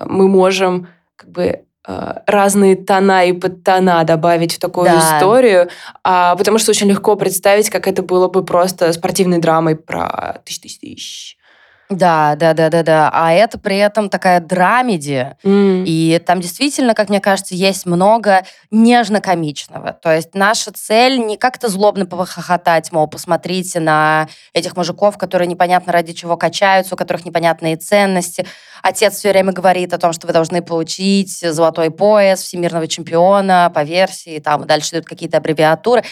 мы 0.04 0.28
можем 0.28 0.88
как 1.16 1.30
бы 1.30 1.62
э, 1.86 2.12
разные 2.26 2.76
тона 2.76 3.24
и 3.24 3.32
подтона 3.32 4.02
добавить 4.04 4.54
в 4.54 4.58
такую 4.58 4.86
да. 4.86 4.98
историю, 4.98 5.68
а, 6.02 6.34
потому 6.36 6.58
что 6.58 6.70
очень 6.70 6.88
легко 6.88 7.16
представить, 7.16 7.70
как 7.70 7.86
это 7.86 8.02
было 8.02 8.28
бы 8.28 8.44
просто 8.44 8.92
спортивной 8.92 9.38
драмой 9.38 9.76
про 9.76 10.40
тысяч-тысяч-тысяч. 10.44 11.38
Да, 11.90 12.34
да, 12.36 12.54
да, 12.54 12.70
да, 12.70 12.82
да. 12.82 13.10
А 13.12 13.32
это 13.32 13.58
при 13.58 13.76
этом 13.76 14.08
такая 14.08 14.40
драмеди. 14.40 15.36
Mm. 15.42 15.84
И 15.86 16.18
там 16.24 16.40
действительно, 16.40 16.94
как 16.94 17.10
мне 17.10 17.20
кажется, 17.20 17.54
есть 17.54 17.84
много 17.84 18.44
нежно-комичного. 18.70 19.92
То 19.92 20.14
есть 20.14 20.34
наша 20.34 20.72
цель 20.72 21.18
не 21.18 21.36
как-то 21.36 21.68
злобно 21.68 22.06
похохотать, 22.06 22.90
мол, 22.90 23.06
посмотрите 23.06 23.80
на 23.80 24.28
этих 24.54 24.76
мужиков, 24.76 25.18
которые 25.18 25.46
непонятно 25.46 25.92
ради 25.92 26.14
чего 26.14 26.36
качаются, 26.36 26.94
у 26.94 26.98
которых 26.98 27.26
непонятные 27.26 27.76
ценности. 27.76 28.46
Отец 28.82 29.16
все 29.16 29.30
время 29.30 29.52
говорит 29.52 29.92
о 29.92 29.98
том, 29.98 30.12
что 30.12 30.26
вы 30.26 30.32
должны 30.32 30.62
получить 30.62 31.38
золотой 31.38 31.90
пояс 31.90 32.42
всемирного 32.42 32.88
чемпиона 32.88 33.70
по 33.74 33.82
версии, 33.82 34.38
там 34.38 34.66
дальше 34.66 34.96
идут 34.96 35.06
какие-то 35.06 35.36
аббревиатуры. 35.36 36.02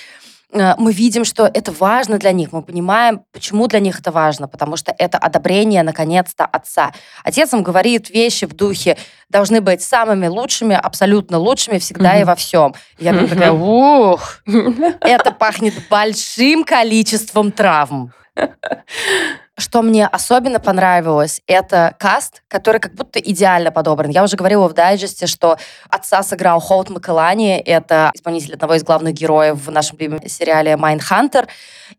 Э, 0.53 0.75
мы 0.79 0.93
видим, 0.93 1.25
что 1.25 1.47
это 1.47 1.73
важно 1.73 2.19
для 2.19 2.33
них, 2.33 2.53
мы 2.53 2.63
понимаем, 2.63 3.23
почему 3.33 3.67
для 3.67 3.81
них 3.81 4.01
это 4.01 4.13
важно, 4.13 4.49
потому 4.49 4.77
что 4.77 4.95
это 4.97 5.19
одобрение, 5.19 5.83
наконец-то, 5.83 6.45
отца. 6.45 6.93
Отец 7.25 7.53
им 7.53 7.63
говорит 7.63 8.11
вещи 8.11 8.45
в 8.45 8.55
духе, 8.55 8.97
должны 9.29 9.61
быть 9.61 9.83
самыми 9.83 10.27
лучшими, 10.27 10.77
абсолютно 10.77 11.39
лучшими 11.39 11.79
всегда 11.79 12.21
и 12.21 12.25
во 12.25 12.35
всем. 12.35 12.75
Я 12.99 13.15
такая, 13.15 13.53
ух, 13.53 14.43
это 15.01 15.33
пахнет 15.33 15.75
большим 15.89 16.65
количеством 16.65 17.51
травм. 17.53 18.13
Что 19.59 19.83
мне 19.83 20.07
особенно 20.07 20.59
понравилось, 20.61 21.43
это 21.47 21.95
каст, 21.99 22.43
который 22.49 22.81
как 22.81 22.95
будто 22.95 23.19
идеально 23.19 23.71
подобран. 23.71 24.11
Я 24.11 24.23
уже 24.23 24.37
говорила 24.37 24.67
в 24.67 24.73
дайджесте, 24.73 25.27
что 25.27 25.59
отца 25.91 26.23
сыграл 26.23 26.59
Холт 26.59 26.89
Маккэллани, 26.89 27.59
это 27.59 28.11
исполнитель 28.15 28.55
одного 28.55 28.75
из 28.75 28.83
главных 28.83 29.13
героев 29.13 29.57
в 29.67 29.71
нашем 29.71 29.99
любимом 29.99 30.27
сериале 30.27 30.77
«Майнхантер». 30.79 31.49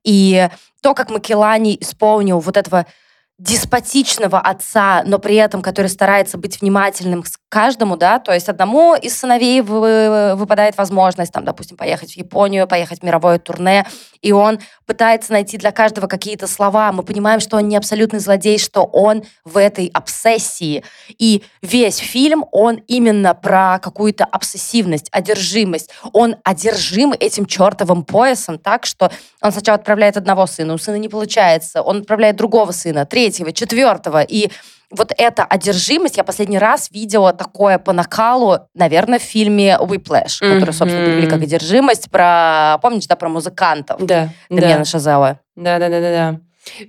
И 0.04 0.50
то, 0.82 0.96
как 0.96 1.12
Маккэллани 1.12 1.78
исполнил 1.80 2.40
вот 2.40 2.58
этого 2.58 2.88
деспотичного 3.40 4.40
отца, 4.40 5.04
но 5.06 5.18
при 5.18 5.36
этом, 5.36 5.62
который 5.62 5.88
старается 5.88 6.38
быть 6.38 6.62
внимательным 6.62 7.24
к 7.24 7.28
каждому, 7.50 7.98
да, 7.98 8.20
то 8.20 8.32
есть 8.32 8.48
одному 8.48 8.96
из 8.96 9.18
сыновей 9.18 9.62
выпадает 9.62 10.78
возможность, 10.78 11.32
там, 11.34 11.44
допустим, 11.44 11.76
поехать 11.76 12.14
в 12.14 12.18
Японию, 12.18 12.68
поехать 12.68 13.00
в 13.00 13.04
мировое 13.04 13.40
турне, 13.40 13.86
и 14.22 14.32
он 14.32 14.60
пытается 14.86 15.34
найти 15.34 15.58
для 15.58 15.72
каждого 15.72 16.08
какие-то 16.08 16.48
слова. 16.48 16.92
Мы 16.92 17.04
понимаем, 17.04 17.40
что 17.40 17.58
он 17.58 17.68
не 17.68 17.76
абсолютный 17.76 18.20
злодей, 18.20 18.58
что 18.58 18.84
он 18.84 19.24
в 19.44 19.58
этой 19.58 19.88
обсессии. 19.94 20.84
И 21.18 21.44
весь 21.62 21.98
фильм, 21.98 22.46
он 22.52 22.76
именно 22.88 23.34
про 23.34 23.80
какую-то 23.80 24.24
обсессивность, 24.26 25.10
одержимость. 25.12 25.90
Он 26.14 26.38
одержим 26.44 27.14
этим 27.20 27.46
чертовым 27.46 28.04
поясом 28.04 28.58
так, 28.58 28.86
что 28.86 29.12
он 29.42 29.52
сначала 29.52 29.78
отправляет 29.78 30.18
одного 30.18 30.48
сына, 30.48 30.74
у 30.74 30.78
сына 30.78 30.96
не 30.96 31.10
получается, 31.10 31.82
он 31.82 32.00
отправляет 32.00 32.38
другого 32.38 32.72
сына, 32.72 33.06
третьего, 33.06 33.23
четвертого, 33.32 34.22
и 34.22 34.50
вот 34.90 35.12
эта 35.18 35.44
одержимость, 35.44 36.18
я 36.18 36.24
последний 36.24 36.60
раз 36.60 36.92
видела 36.92 37.34
такое 37.34 37.80
по 37.80 37.94
накалу, 37.94 38.60
наверное, 38.76 39.20
в 39.20 39.24
фильме 39.24 39.78
Whiplash, 39.80 40.42
mm-hmm. 40.42 40.54
который, 40.54 40.72
собственно, 40.72 41.06
перевели 41.06 41.28
как 41.28 41.42
одержимость, 41.42 42.12
про, 42.12 42.78
помните, 42.82 43.08
да, 43.10 43.16
про 43.16 43.30
музыкантов? 43.30 44.06
Да. 44.06 44.30
Демьяна 44.50 44.80
да. 44.80 44.86
Шазела. 44.86 45.40
Да-да-да-да. 45.56 46.40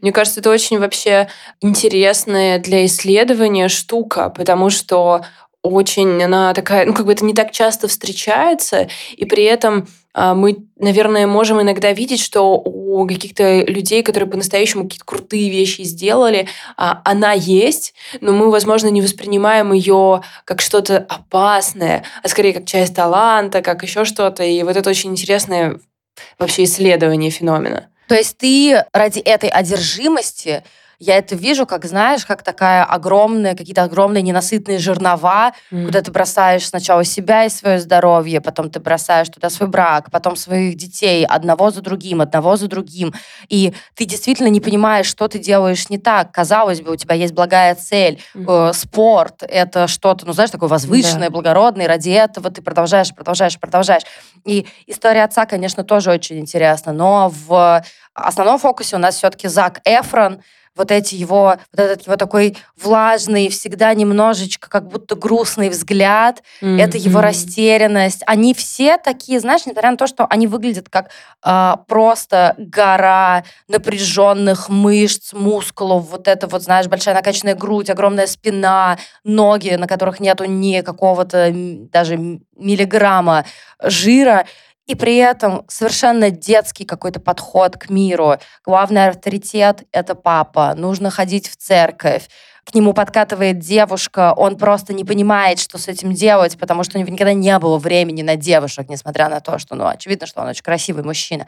Мне 0.03 0.13
кажется, 0.13 0.41
это 0.41 0.51
очень 0.51 0.79
вообще 0.79 1.29
интересная 1.61 2.59
для 2.59 2.85
исследования 2.87 3.69
штука, 3.69 4.31
потому 4.31 4.71
что 4.71 5.25
очень 5.65 6.23
она 6.23 6.53
такая, 6.53 6.85
ну, 6.85 6.93
как 6.95 7.07
бы 7.07 7.13
это 7.13 7.25
не 7.25 7.35
так 7.35 7.51
часто 7.51 7.89
встречается, 7.89 8.89
и 9.17 9.25
при 9.25 9.45
этом 9.45 9.89
а, 10.13 10.35
мы, 10.35 10.59
наверное, 10.79 11.27
можем 11.27 11.61
иногда 11.61 11.93
видеть, 11.93 12.21
что 12.21 12.53
у 12.55 13.07
каких-то 13.07 13.63
людей, 13.63 14.03
которые 14.03 14.31
по-настоящему 14.31 14.85
какие-то 14.85 15.07
крутые 15.07 15.51
вещи 15.51 15.83
сделали, 15.83 16.49
а, 16.77 17.01
она 17.05 17.33
есть, 17.33 17.95
но 18.21 18.33
мы, 18.33 18.51
возможно, 18.51 18.89
не 18.89 19.03
воспринимаем 19.03 19.73
ее 19.73 20.21
как 20.45 20.61
что-то 20.61 20.99
опасное, 20.99 22.05
а 22.23 22.29
скорее 22.29 22.53
как 22.53 22.67
часть 22.67 22.95
таланта, 22.95 23.63
как 23.63 23.83
еще 23.83 24.05
что-то. 24.05 24.45
И 24.45 24.63
вот 24.63 24.77
это 24.77 24.89
очень 24.89 25.11
интересное 25.11 25.81
вообще 26.39 26.65
исследование 26.65 27.31
феномена. 27.31 27.89
То 28.07 28.15
есть 28.15 28.37
ты 28.37 28.85
ради 28.93 29.21
этой 29.21 29.49
одержимости 29.49 30.63
я 30.99 31.19
это 31.19 31.35
вижу, 31.35 31.67
как, 31.67 31.85
знаешь, 31.85 32.25
как 32.25 32.43
такая 32.43 32.85
огромная, 32.85 33.55
какие-то 33.55 33.83
огромные 33.83 34.23
ненасытные 34.23 34.79
жернова, 34.79 35.53
mm. 35.71 35.87
куда 35.87 36.03
ты 36.03 36.11
бросаешь 36.11 36.67
сначала 36.67 37.05
себя 37.05 37.45
и 37.45 37.49
свое 37.49 37.81
здоровье, 37.81 38.41
потом 38.41 38.71
ты 38.71 38.81
бросаешь 38.81 39.29
туда 39.29 39.51
свой 39.51 39.69
брак, 39.69 40.11
потом 40.11 40.37
своих 40.37 40.77
детей, 40.77 41.25
одного 41.27 41.71
за 41.71 41.81
другим, 41.81 42.21
одного 42.21 42.57
за 42.57 42.69
другим. 42.69 43.13
И 43.49 43.75
ты 43.95 44.05
действительно 44.05 44.49
не 44.49 44.61
понимаешь, 44.61 45.07
что 45.07 45.29
ты 45.29 45.39
делаешь 45.39 45.89
не 45.89 45.99
так. 45.99 46.33
Казалось 46.33 46.81
бы, 46.81 46.93
у 46.93 46.97
тебя 46.97 47.15
есть 47.15 47.35
благая 47.35 47.75
цель. 47.75 48.21
Mm. 48.35 48.71
Э, 48.71 48.73
спорт— 48.73 49.43
это 49.49 49.89
что-то, 49.89 50.27
ну, 50.27 50.33
знаешь, 50.33 50.51
такое 50.51 50.69
возвышенное, 50.69 51.29
да. 51.29 51.31
благородное, 51.31 51.89
ради 51.89 52.11
этого 52.11 52.51
ты 52.51 52.63
продолжаешь, 52.63 53.15
продолжаешь, 53.15 53.59
продолжаешь. 53.59 54.05
И 54.45 54.67
история 54.87 55.25
отца, 55.25 55.47
конечно, 55.47 55.85
тоже 55.85 56.11
очень 56.11 56.39
интересна, 56.39 56.93
но 56.93 57.31
в 57.33 57.83
основном 58.15 58.59
фокусе 58.59 58.97
у 58.97 58.99
нас 58.99 59.17
все-таки 59.17 59.49
Зак 59.49 59.81
Эфрон, 59.85 60.43
вот 60.77 60.91
эти 60.91 61.15
его, 61.15 61.57
вот 61.73 61.81
этот 61.81 62.07
его 62.07 62.17
такой 62.17 62.57
влажный, 62.81 63.49
всегда 63.49 63.95
немножечко 63.95 64.69
как 64.69 64.89
будто 64.89 65.15
грустный 65.15 65.69
взгляд, 65.69 66.43
mm-hmm. 66.61 66.81
это 66.81 66.99
его 66.99 67.21
растерянность. 67.21 68.23
Они 68.27 68.55
все 68.55 68.99
такие, 68.99 69.41
знаешь, 69.41 69.67
несмотря 69.67 69.91
на 69.91 69.97
то, 69.97 70.07
что 70.07 70.27
они 70.27 70.47
выглядят 70.47 70.89
как 70.89 71.11
э, 71.45 71.75
просто 71.87 72.55
гора 72.59 73.45
напряженных 73.69 74.69
мышц, 74.69 75.33
мускулов, 75.33 76.11
вот 76.11 76.29
это 76.29 76.47
вот, 76.47 76.63
знаешь, 76.63 76.87
большая 76.87 77.15
накачанная 77.15 77.55
грудь, 77.55 77.91
огромная 77.91 78.27
спина, 78.27 78.99
ноги, 79.23 79.71
на 79.71 79.87
которых 79.87 80.21
нету 80.21 80.45
ни 80.45 80.81
какого-то 80.81 81.51
даже 81.53 82.17
миллиграмма 82.57 83.45
жира. 83.83 84.47
И 84.87 84.95
при 84.95 85.17
этом 85.17 85.65
совершенно 85.69 86.31
детский 86.31 86.85
какой-то 86.85 87.21
подход 87.21 87.77
к 87.77 87.89
миру. 87.89 88.37
Главный 88.67 89.09
авторитет— 89.09 89.85
это 89.93 90.15
папа. 90.15 90.75
Нужно 90.75 91.11
ходить 91.11 91.49
в 91.49 91.57
церковь. 91.57 92.29
К 92.65 92.75
нему 92.75 92.95
подкатывает 92.95 93.59
девушка, 93.59 94.33
он 94.35 94.57
просто 94.57 94.95
не 94.95 95.05
понимает, 95.05 95.59
что 95.59 95.77
с 95.77 95.89
этим 95.89 96.13
делать, 96.15 96.59
потому 96.59 96.83
что 96.83 96.97
у 96.97 97.01
него 97.01 97.13
никогда 97.13 97.35
не 97.35 97.59
было 97.59 97.79
времени 97.79 98.23
на 98.23 98.37
девушек, 98.37 98.89
несмотря 98.89 99.29
на 99.29 99.41
то, 99.41 99.59
что, 99.59 99.75
ну, 99.75 99.87
очевидно, 99.87 100.27
что 100.27 100.41
он 100.41 100.49
очень 100.49 100.63
красивый 100.63 101.05
мужчина. 101.05 101.47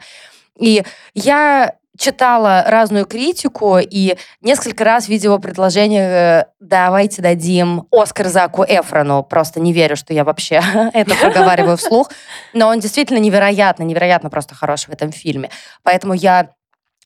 И 0.59 0.83
я 1.13 1.75
читала 1.97 2.63
разную 2.67 3.05
критику 3.05 3.77
и 3.79 4.17
несколько 4.41 4.83
раз 4.83 5.07
видела 5.07 5.37
предложение 5.37 6.09
э, 6.09 6.43
«давайте 6.59 7.21
дадим 7.21 7.87
Оскар 7.91 8.27
Заку 8.27 8.63
Эфрону». 8.63 9.23
Просто 9.23 9.59
не 9.59 9.73
верю, 9.73 9.95
что 9.95 10.13
я 10.13 10.23
вообще 10.23 10.61
это 10.93 11.15
проговариваю 11.15 11.77
вслух. 11.77 12.09
Но 12.53 12.67
он 12.67 12.79
действительно 12.79 13.19
невероятно, 13.19 13.83
невероятно 13.83 14.29
просто 14.29 14.55
хорош 14.55 14.85
в 14.85 14.89
этом 14.89 15.11
фильме. 15.11 15.49
Поэтому 15.83 16.13
я 16.13 16.49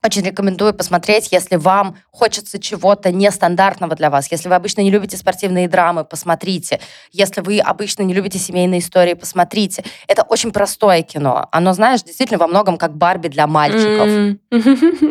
очень 0.03 0.23
рекомендую 0.23 0.73
посмотреть, 0.73 1.31
если 1.31 1.55
вам 1.55 1.97
хочется 2.11 2.59
чего-то 2.59 3.11
нестандартного 3.11 3.95
для 3.95 4.09
вас. 4.09 4.31
Если 4.31 4.49
вы 4.49 4.55
обычно 4.55 4.81
не 4.81 4.89
любите 4.89 5.17
спортивные 5.17 5.67
драмы, 5.67 6.03
посмотрите. 6.03 6.79
Если 7.11 7.41
вы 7.41 7.59
обычно 7.59 8.03
не 8.03 8.13
любите 8.13 8.39
семейные 8.39 8.79
истории, 8.79 9.13
посмотрите. 9.13 9.83
Это 10.07 10.23
очень 10.23 10.51
простое 10.51 11.03
кино. 11.03 11.47
Оно, 11.51 11.73
знаешь, 11.73 12.01
действительно 12.03 12.39
во 12.39 12.47
многом 12.47 12.77
как 12.77 12.95
Барби 12.95 13.27
для 13.27 13.45
мальчиков. 13.47 14.07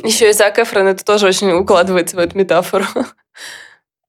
Еще 0.04 0.30
и 0.30 0.32
Зак 0.32 0.58
Эфрон 0.58 0.88
это 0.88 1.04
тоже 1.04 1.26
очень 1.26 1.52
укладывается 1.52 2.16
в 2.16 2.18
эту 2.18 2.36
метафору. 2.36 2.86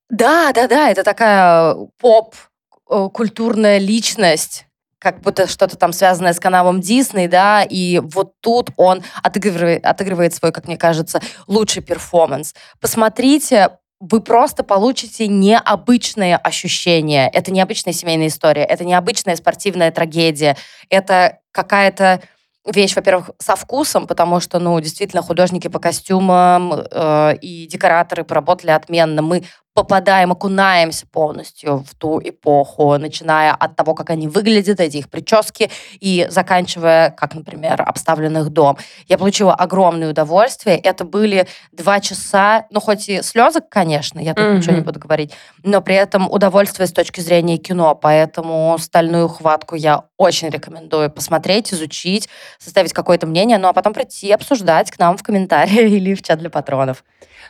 Да, 0.09 0.51
да, 0.53 0.67
да, 0.67 0.89
это 0.89 1.03
такая 1.03 1.75
поп-культурная 1.97 3.77
э, 3.77 3.79
личность, 3.79 4.65
как 5.01 5.19
будто 5.21 5.47
что-то 5.47 5.75
там 5.77 5.93
связанное 5.93 6.31
с 6.31 6.39
каналом 6.39 6.79
Дисней, 6.79 7.27
да, 7.27 7.63
и 7.63 7.99
вот 7.99 8.33
тут 8.39 8.69
он 8.77 9.01
отыгрывает, 9.23 9.83
отыгрывает 9.83 10.33
свой, 10.35 10.51
как 10.51 10.67
мне 10.67 10.77
кажется, 10.77 11.19
лучший 11.47 11.81
перформанс. 11.81 12.53
Посмотрите, 12.79 13.79
вы 13.99 14.21
просто 14.21 14.63
получите 14.63 15.27
необычные 15.27 16.37
ощущения. 16.37 17.29
Это 17.33 17.51
необычная 17.51 17.93
семейная 17.93 18.27
история, 18.27 18.63
это 18.63 18.85
необычная 18.85 19.35
спортивная 19.35 19.91
трагедия, 19.91 20.55
это 20.89 21.39
какая-то 21.51 22.21
вещь, 22.65 22.95
во-первых, 22.95 23.31
со 23.39 23.55
вкусом, 23.55 24.05
потому 24.05 24.39
что, 24.39 24.59
ну, 24.59 24.79
действительно, 24.79 25.23
художники 25.23 25.67
по 25.67 25.79
костюмам 25.79 26.73
э, 26.73 27.37
и 27.41 27.65
декораторы 27.65 28.23
поработали 28.23 28.69
отменно. 28.69 29.23
Мы 29.23 29.45
попадаем, 29.81 30.31
окунаемся 30.31 31.07
полностью 31.07 31.83
в 31.89 31.95
ту 31.95 32.21
эпоху, 32.23 32.97
начиная 32.99 33.51
от 33.51 33.75
того, 33.75 33.95
как 33.95 34.11
они 34.11 34.27
выглядят, 34.27 34.79
эти 34.79 34.97
их 34.97 35.09
прически, 35.09 35.71
и 35.99 36.27
заканчивая, 36.29 37.09
как, 37.09 37.33
например, 37.33 37.81
обставленных 37.81 38.49
дом. 38.49 38.77
Я 39.07 39.17
получила 39.17 39.55
огромное 39.55 40.11
удовольствие. 40.11 40.77
Это 40.77 41.03
были 41.03 41.47
два 41.71 41.99
часа, 41.99 42.67
ну, 42.69 42.79
хоть 42.79 43.09
и 43.09 43.23
слезы, 43.23 43.59
конечно, 43.61 44.19
я 44.19 44.35
тут 44.35 44.45
mm-hmm. 44.45 44.57
ничего 44.57 44.75
не 44.75 44.81
буду 44.81 44.99
говорить, 44.99 45.33
но 45.63 45.81
при 45.81 45.95
этом 45.95 46.29
удовольствие 46.29 46.85
с 46.85 46.91
точки 46.91 47.19
зрения 47.21 47.57
кино, 47.57 47.95
поэтому 47.95 48.77
«Стальную 48.79 49.27
хватку» 49.29 49.75
я 49.75 50.03
очень 50.17 50.49
рекомендую 50.49 51.09
посмотреть, 51.09 51.73
изучить, 51.73 52.29
составить 52.59 52.93
какое-то 52.93 53.25
мнение, 53.25 53.57
ну, 53.57 53.67
а 53.67 53.73
потом 53.73 53.93
прийти 53.93 54.31
обсуждать 54.31 54.91
к 54.91 54.99
нам 54.99 55.17
в 55.17 55.23
комментарии 55.23 55.89
или 55.97 56.13
в 56.13 56.21
чат 56.21 56.37
для 56.37 56.51
патронов. 56.51 57.03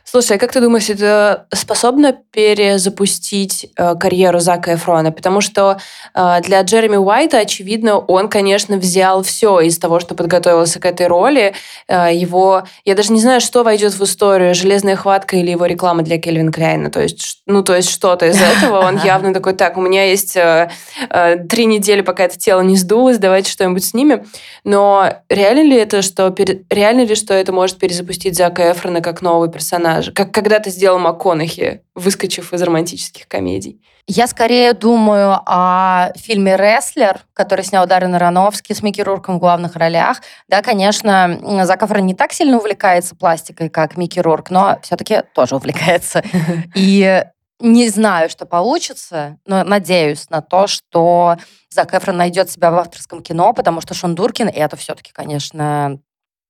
Слушай, 0.04 0.38
а 0.38 0.40
как 0.40 0.52
ты 0.52 0.62
думаешь, 0.62 0.90
это 0.90 1.48
способно 1.54 2.18
перезапустить 2.32 3.68
э, 3.76 3.96
карьеру 3.96 4.40
Зака 4.40 4.76
Эфрона? 4.76 5.12
Потому 5.12 5.42
что 5.42 5.78
э, 6.14 6.42
для 6.44 6.62
Джереми 6.62 6.98
Уайта, 6.98 7.40
очевидно, 7.40 7.98
он, 7.98 8.30
конечно, 8.30 8.78
взял 8.78 9.24
все 9.24 9.62
из 9.62 9.78
того, 9.78 10.00
что 10.00 10.16
подготовился 10.16 10.80
к 10.80 10.86
этой 10.86 11.08
роли. 11.08 11.54
Э, 11.88 12.14
его, 12.14 12.64
я 12.86 12.96
даже 12.96 13.12
не 13.14 13.20
знаю, 13.20 13.42
что 13.42 13.64
войдет 13.64 13.94
в 13.94 14.04
историю, 14.04 14.54
«Железная 14.54 14.96
хватка» 14.96 15.36
или 15.38 15.52
его 15.52 15.66
реклама 15.66 16.04
для 16.04 16.18
Кельвин 16.18 16.52
Кляйна. 16.52 16.90
То 16.90 17.02
есть, 17.02 17.42
ну, 17.46 17.64
то 17.64 17.76
есть 17.76 17.90
что-то 17.90 18.28
из 18.28 18.40
этого. 18.40 18.80
Он 18.80 18.98
явно 19.04 19.34
такой, 19.34 19.54
так, 19.54 19.78
у 19.78 19.82
меня 19.82 20.06
есть 20.06 20.36
э, 20.36 20.70
э, 21.10 21.38
три 21.50 21.66
недели, 21.66 22.02
пока 22.02 22.26
это 22.26 22.38
тело 22.38 22.62
не 22.62 22.78
сдулось, 22.78 23.18
давайте 23.18 23.52
что-нибудь 23.52 23.84
снимем. 23.84 24.26
Но 24.64 25.14
реально 25.30 25.64
ли 25.64 25.78
это, 25.78 26.02
что, 26.02 26.34
реально 26.70 27.02
ли, 27.02 27.16
что 27.16 27.34
это 27.34 27.52
может 27.52 27.78
перезапустить 27.78 28.38
Зака 28.38 28.72
Эфрона 28.72 29.02
как 29.02 29.22
новый 29.22 29.50
персонаж? 29.50 29.72
персонажа, 29.72 30.12
как 30.12 30.32
когда-то 30.32 30.70
сделал 30.70 31.00
МакКонахи, 31.00 31.82
выскочив 32.02 32.54
из 32.54 32.62
романтических 32.62 33.28
комедий. 33.28 33.82
Я 34.08 34.28
скорее 34.28 34.74
думаю 34.74 35.40
о 35.46 36.12
фильме 36.16 36.58
«Рестлер», 36.58 37.22
который 37.34 37.64
снял 37.64 37.86
Даррен 37.86 38.16
Аронофский 38.16 38.76
с 38.76 38.82
Микки 38.82 39.02
Рурком 39.02 39.38
в 39.38 39.40
главных 39.40 39.76
ролях. 39.76 40.22
Да, 40.48 40.62
конечно, 40.62 41.40
Зак 41.64 41.84
Эфрон 41.84 42.06
не 42.06 42.16
так 42.16 42.34
сильно 42.34 42.58
увлекается 42.58 43.16
пластикой, 43.16 43.70
как 43.70 43.98
Микки 43.98 44.20
Рурк, 44.20 44.50
но 44.50 44.80
все-таки 44.82 45.22
тоже 45.34 45.56
увлекается. 45.56 46.24
И 46.76 47.24
не 47.60 47.90
знаю, 47.90 48.30
что 48.30 48.46
получится, 48.46 49.38
но 49.46 49.64
надеюсь 49.64 50.30
на 50.30 50.42
то, 50.42 50.66
что 50.68 51.38
Зак 51.70 51.94
Эфрон 51.94 52.18
найдет 52.18 52.50
себя 52.50 52.72
в 52.72 52.78
авторском 52.78 53.22
кино, 53.22 53.54
потому 53.54 53.82
что 53.82 53.94
Шон 53.94 54.16
Дуркин— 54.16 54.48
это 54.54 54.76
все-таки, 54.76 55.12
конечно, 55.14 56.00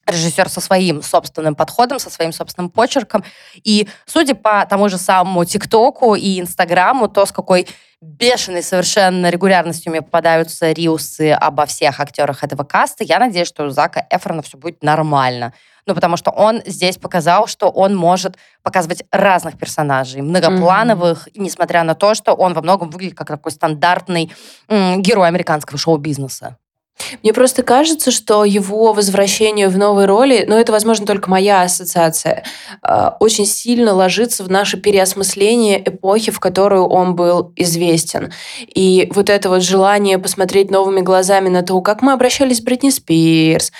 режиссер 0.08 0.50
со 0.50 0.62
своим 0.62 1.02
собственным 1.02 1.56
подходом, 1.56 2.00
со 2.00 2.10
своим 2.10 2.34
собственным 2.34 2.70
почерком. 2.70 3.24
И 3.64 3.88
судя 4.06 4.36
по 4.36 4.66
тому 4.66 4.90
же 4.90 4.98
самому 4.98 5.46
ТикТоку 5.46 6.16
и 6.16 6.40
Инстаграму, 6.40 7.08
то, 7.08 7.26
с 7.26 7.32
какой 7.32 7.68
бешеной 8.02 8.64
совершенно 8.64 9.30
регулярностью 9.30 9.92
мне 9.92 10.02
попадаются 10.02 10.72
риусы 10.72 11.32
обо 11.32 11.68
всех 11.68 12.00
актерах 12.00 12.44
этого 12.44 12.64
каста, 12.64 13.04
я 13.04 13.20
надеюсь, 13.20 13.48
что 13.48 13.66
у 13.66 13.70
Зака 13.70 14.06
Эфрона 14.10 14.42
все 14.42 14.58
будет 14.58 14.82
нормально. 14.82 15.54
Ну, 15.88 15.96
потому 15.96 16.16
что 16.18 16.32
он 16.32 16.62
здесь 16.66 16.98
показал, 16.98 17.48
что 17.48 17.70
он 17.70 17.96
может 17.96 18.38
показывать 18.62 19.04
разных 19.12 19.58
персонажей, 19.58 20.22
многоплановых, 20.22 21.28
mm-hmm. 21.28 21.42
несмотря 21.42 21.84
на 21.84 21.96
то, 21.96 22.14
что 22.14 22.34
он 22.34 22.54
во 22.54 22.62
многом 22.62 22.90
выглядит 22.90 23.18
как 23.18 23.28
такой 23.28 23.52
стандартный 23.52 24.32
м, 24.68 25.02
герой 25.02 25.28
американского 25.28 25.78
шоу-бизнеса. 25.80 26.58
Мне 27.24 27.34
просто 27.34 27.64
кажется, 27.64 28.12
что 28.12 28.44
его 28.44 28.94
возвращение 28.94 29.68
в 29.68 29.78
новой 29.78 30.06
роли, 30.06 30.46
но 30.48 30.58
это, 30.58 30.72
возможно, 30.72 31.06
только 31.06 31.30
моя 31.30 31.62
ассоциация, 31.62 32.44
а, 32.82 33.18
очень 33.20 33.46
сильно 33.46 33.94
ложится 33.94 34.44
в 34.44 34.50
наше 34.50 34.78
переосмысление 34.78 35.82
эпохи, 35.84 36.32
в 36.32 36.40
которую 36.40 36.88
он 36.88 37.16
был 37.16 37.54
известен. 37.56 38.32
И 38.68 39.10
вот 39.14 39.30
это 39.30 39.50
вот 39.50 39.64
желание 39.64 40.18
посмотреть 40.18 40.72
новыми 40.72 41.02
глазами 41.02 41.50
на 41.50 41.64
то, 41.64 41.80
как 41.82 42.02
мы 42.02 42.14
обращались 42.14 42.58
с 42.58 42.62
Бритни 42.62 42.90
Спирс, 42.90 43.72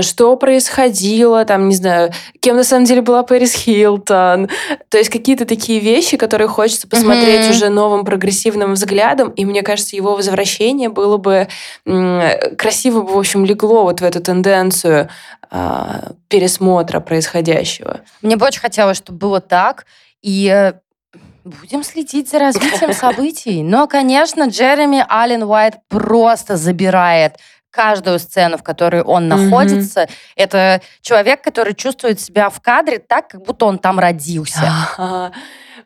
что 0.00 0.36
происходило, 0.36 1.44
там, 1.44 1.68
не 1.68 1.74
знаю, 1.74 2.12
кем 2.40 2.56
на 2.56 2.64
самом 2.64 2.84
деле 2.84 3.02
была 3.02 3.22
Пэрис 3.22 3.52
Хилтон. 3.54 4.48
То 4.88 4.98
есть 4.98 5.10
какие-то 5.10 5.44
такие 5.44 5.80
вещи, 5.80 6.16
которые 6.16 6.48
хочется 6.48 6.88
посмотреть 6.88 7.46
mm-hmm. 7.46 7.50
уже 7.50 7.68
новым 7.68 8.04
прогрессивным 8.04 8.74
взглядом. 8.74 9.30
И 9.30 9.44
мне 9.44 9.62
кажется, 9.62 9.96
его 9.96 10.14
возвращение 10.14 10.88
было 10.88 11.16
бы 11.16 11.48
красиво 12.56 13.02
бы, 13.02 13.14
в 13.14 13.18
общем, 13.18 13.44
легло 13.44 13.84
вот 13.84 14.00
в 14.00 14.04
эту 14.04 14.20
тенденцию 14.20 15.08
э, 15.50 16.10
пересмотра 16.28 17.00
происходящего. 17.00 18.00
Мне 18.22 18.36
бы 18.36 18.46
очень 18.46 18.60
хотелось, 18.60 18.96
чтобы 18.96 19.18
было 19.18 19.40
так. 19.40 19.86
И 20.22 20.48
э, 20.48 20.74
Будем 21.44 21.82
следить 21.82 22.30
за 22.30 22.38
развитием 22.38 22.92
событий. 22.92 23.62
Но, 23.64 23.88
конечно, 23.88 24.44
Джереми 24.44 25.04
Аллен 25.08 25.42
Уайт 25.42 25.74
просто 25.88 26.56
забирает 26.56 27.34
каждую 27.72 28.20
сцену, 28.20 28.58
в 28.58 28.62
которой 28.62 29.02
он 29.02 29.26
находится. 29.26 30.02
Mm-hmm. 30.02 30.10
Это 30.36 30.82
человек, 31.00 31.42
который 31.42 31.74
чувствует 31.74 32.20
себя 32.20 32.50
в 32.50 32.60
кадре 32.60 32.98
так, 33.00 33.28
как 33.28 33.42
будто 33.42 33.66
он 33.66 33.78
там 33.78 33.98
родился. 33.98 35.32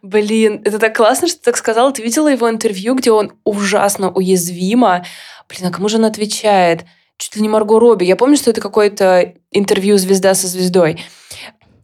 Блин, 0.03 0.61
это 0.65 0.79
так 0.79 0.95
классно, 0.95 1.29
что 1.29 1.39
ты 1.39 1.45
так 1.45 1.57
сказала. 1.57 1.93
Ты 1.93 2.03
видела 2.03 2.29
его 2.29 2.51
интервью, 2.51 2.95
где 2.95 3.11
он 3.11 3.33
ужасно 3.45 4.11
уязвимо. 4.11 5.05
Блин, 5.49 5.69
а 5.69 5.73
кому 5.73 5.89
же 5.89 5.97
он 5.97 6.05
отвечает? 6.05 6.85
Чуть 7.17 7.37
ли 7.37 7.43
не 7.43 7.49
Марго 7.49 7.79
Робби. 7.79 8.05
Я 8.05 8.17
помню, 8.17 8.37
что 8.37 8.51
это 8.51 8.61
какое-то 8.61 9.33
интервью 9.51 9.97
«Звезда 9.97 10.35
со 10.35 10.49
звездой». 10.49 11.03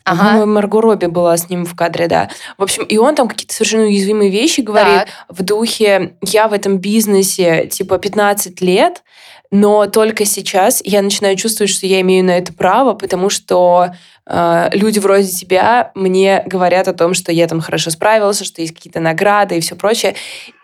Ага. 0.05 0.25
По-моему, 0.25 0.53
Марго 0.53 0.81
Робби 0.81 1.07
была 1.07 1.37
с 1.37 1.49
ним 1.49 1.65
в 1.65 1.77
кадре, 1.77 2.09
да. 2.09 2.29
В 2.59 2.63
общем, 2.63 2.83
и 2.85 2.99
он 2.99 3.15
там 3.15 3.29
какие-то 3.29 3.55
совершенно 3.55 3.85
уязвимые 3.85 4.31
вещи 4.31 4.61
говорит 4.61 5.07
так. 5.07 5.09
в 5.29 5.43
духе 5.43 6.17
«я 6.23 6.49
в 6.49 6.53
этом 6.53 6.79
бизнесе 6.79 7.67
типа 7.69 7.99
15 7.99 8.61
лет, 8.61 9.05
но 9.53 9.87
только 9.87 10.25
сейчас 10.25 10.81
я 10.83 11.03
начинаю 11.03 11.37
чувствовать, 11.37 11.71
что 11.71 11.87
я 11.87 12.01
имею 12.01 12.25
на 12.25 12.39
это 12.39 12.55
право, 12.55 12.95
потому 12.95 13.29
что 13.29 13.95
э, 14.25 14.71
люди 14.73 14.99
вроде 14.99 15.29
тебя 15.29 15.93
мне 15.95 16.43
говорят 16.47 16.89
о 16.89 16.95
том, 16.95 17.13
что 17.13 17.31
я 17.31 17.47
там 17.47 17.61
хорошо 17.61 17.91
справился, 17.91 18.45
что 18.45 18.63
есть 18.63 18.75
какие-то 18.75 19.01
награды 19.01 19.59
и 19.59 19.61
все 19.61 19.77
прочее. 19.77 20.15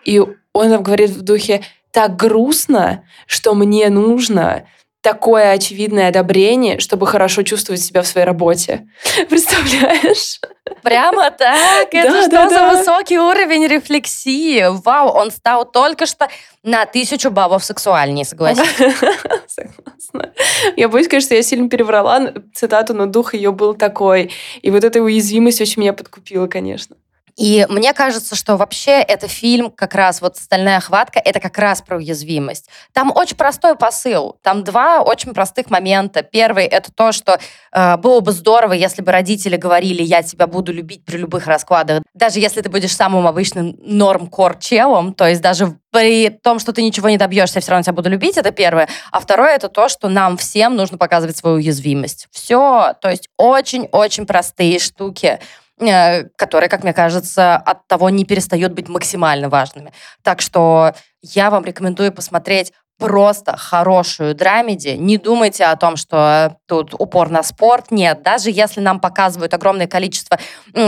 И 0.05 0.19
он 0.19 0.69
там 0.69 0.81
говорит 0.81 1.11
в 1.11 1.21
духе 1.21 1.61
так 1.91 2.15
грустно, 2.15 3.03
что 3.27 3.53
мне 3.53 3.89
нужно 3.89 4.63
такое 5.01 5.51
очевидное 5.51 6.09
одобрение, 6.09 6.79
чтобы 6.79 7.07
хорошо 7.07 7.43
чувствовать 7.43 7.81
себя 7.81 8.01
в 8.01 8.07
своей 8.07 8.25
работе. 8.25 8.87
Представляешь? 9.29 10.39
Прямо 10.83 11.31
так? 11.31 11.93
Это 11.93 12.11
да, 12.11 12.21
что 12.21 12.31
да, 12.31 12.49
за 12.49 12.55
да. 12.55 12.75
высокий 12.75 13.17
уровень 13.17 13.67
рефлексии? 13.67 14.65
Вау, 14.83 15.09
он 15.09 15.31
стал 15.31 15.65
только 15.65 16.05
что 16.05 16.27
на 16.63 16.85
тысячу 16.85 17.31
баллов 17.31 17.63
сексуальнее, 17.63 18.25
согласись. 18.25 18.67
Согласна. 19.47 20.33
Я 20.75 20.89
боюсь, 20.89 21.07
конечно, 21.07 21.33
я 21.33 21.43
сильно 21.43 21.69
переврала 21.69 22.33
цитату, 22.53 22.93
но 22.93 23.05
дух 23.05 23.33
ее 23.33 23.51
был 23.51 23.73
такой. 23.73 24.31
И 24.61 24.69
вот 24.69 24.83
эта 24.83 25.01
уязвимость 25.01 25.61
очень 25.61 25.81
меня 25.81 25.93
подкупила, 25.93 26.47
конечно. 26.47 26.95
И 27.39 27.65
мне 27.69 27.93
кажется, 27.93 28.35
что 28.35 28.57
вообще 28.57 28.99
это 28.99 29.29
фильм 29.29 29.71
как 29.71 29.95
раз, 29.95 30.21
вот 30.21 30.35
«Стальная 30.35 30.81
хватка», 30.81 31.21
это 31.23 31.39
как 31.39 31.57
раз 31.57 31.81
про 31.81 31.95
уязвимость. 31.95 32.69
Там 32.91 33.13
очень 33.15 33.37
простой 33.37 33.77
посыл. 33.77 34.35
Там 34.43 34.65
два 34.65 34.99
очень 35.01 35.33
простых 35.33 35.69
момента. 35.69 36.21
Первый— 36.21 36.65
это 36.65 36.91
то, 36.91 37.13
что 37.13 37.39
э, 37.71 37.95
было 37.95 38.19
бы 38.19 38.33
здорово, 38.33 38.73
если 38.73 39.01
бы 39.01 39.13
родители 39.13 39.55
говорили, 39.55 40.03
я 40.03 40.21
тебя 40.21 40.47
буду 40.47 40.73
любить 40.73 41.05
при 41.05 41.15
любых 41.15 41.47
раскладах. 41.47 42.03
Даже 42.13 42.41
если 42.41 42.59
ты 42.59 42.69
будешь 42.69 42.93
самым 42.93 43.25
обычным 43.25 43.77
норм-кор-челом, 43.79 45.13
то 45.13 45.25
есть 45.25 45.41
даже 45.41 45.77
при 45.91 46.29
том, 46.29 46.59
что 46.59 46.73
ты 46.73 46.81
ничего 46.81 47.07
не 47.07 47.17
добьешься, 47.17 47.59
я 47.59 47.61
все 47.61 47.71
равно 47.71 47.83
тебя 47.83 47.93
буду 47.93 48.09
любить, 48.09 48.37
это 48.37 48.51
первое. 48.51 48.89
А 49.13 49.21
второе— 49.21 49.55
это 49.55 49.69
то, 49.69 49.87
что 49.87 50.09
нам 50.09 50.35
всем 50.35 50.75
нужно 50.75 50.97
показывать 50.97 51.37
свою 51.37 51.55
уязвимость. 51.55 52.27
Все. 52.31 52.93
То 53.01 53.09
есть 53.09 53.29
очень-очень 53.37 54.25
простые 54.25 54.79
штуки. 54.79 55.39
Э, 55.79 56.25
которые, 56.35 56.69
как 56.69 56.83
мне 56.83 56.93
кажется, 56.93 57.55
от 57.55 57.87
того 57.87 58.09
не 58.09 58.25
перестают 58.25 58.73
быть 58.73 58.89
максимально 58.89 59.47
важными. 59.49 59.93
Так 60.23 60.41
что 60.41 60.93
я 61.21 61.49
вам 61.49 61.63
рекомендую 61.63 62.11
посмотреть 62.11 62.73
просто 62.99 63.57
хорошую 63.57 64.35
драмеди. 64.35 64.89
Не 64.89 65.17
думайте 65.17 65.63
о 65.65 65.75
том, 65.77 65.95
что 65.95 66.57
тут 66.67 66.93
упор 66.93 67.29
на 67.29 67.41
спорт. 67.41 67.89
Нет, 67.89 68.21
даже 68.21 68.51
если 68.51 68.81
нам 68.81 68.99
показывают 68.99 69.53
огромное 69.53 69.87
количество 69.87 70.37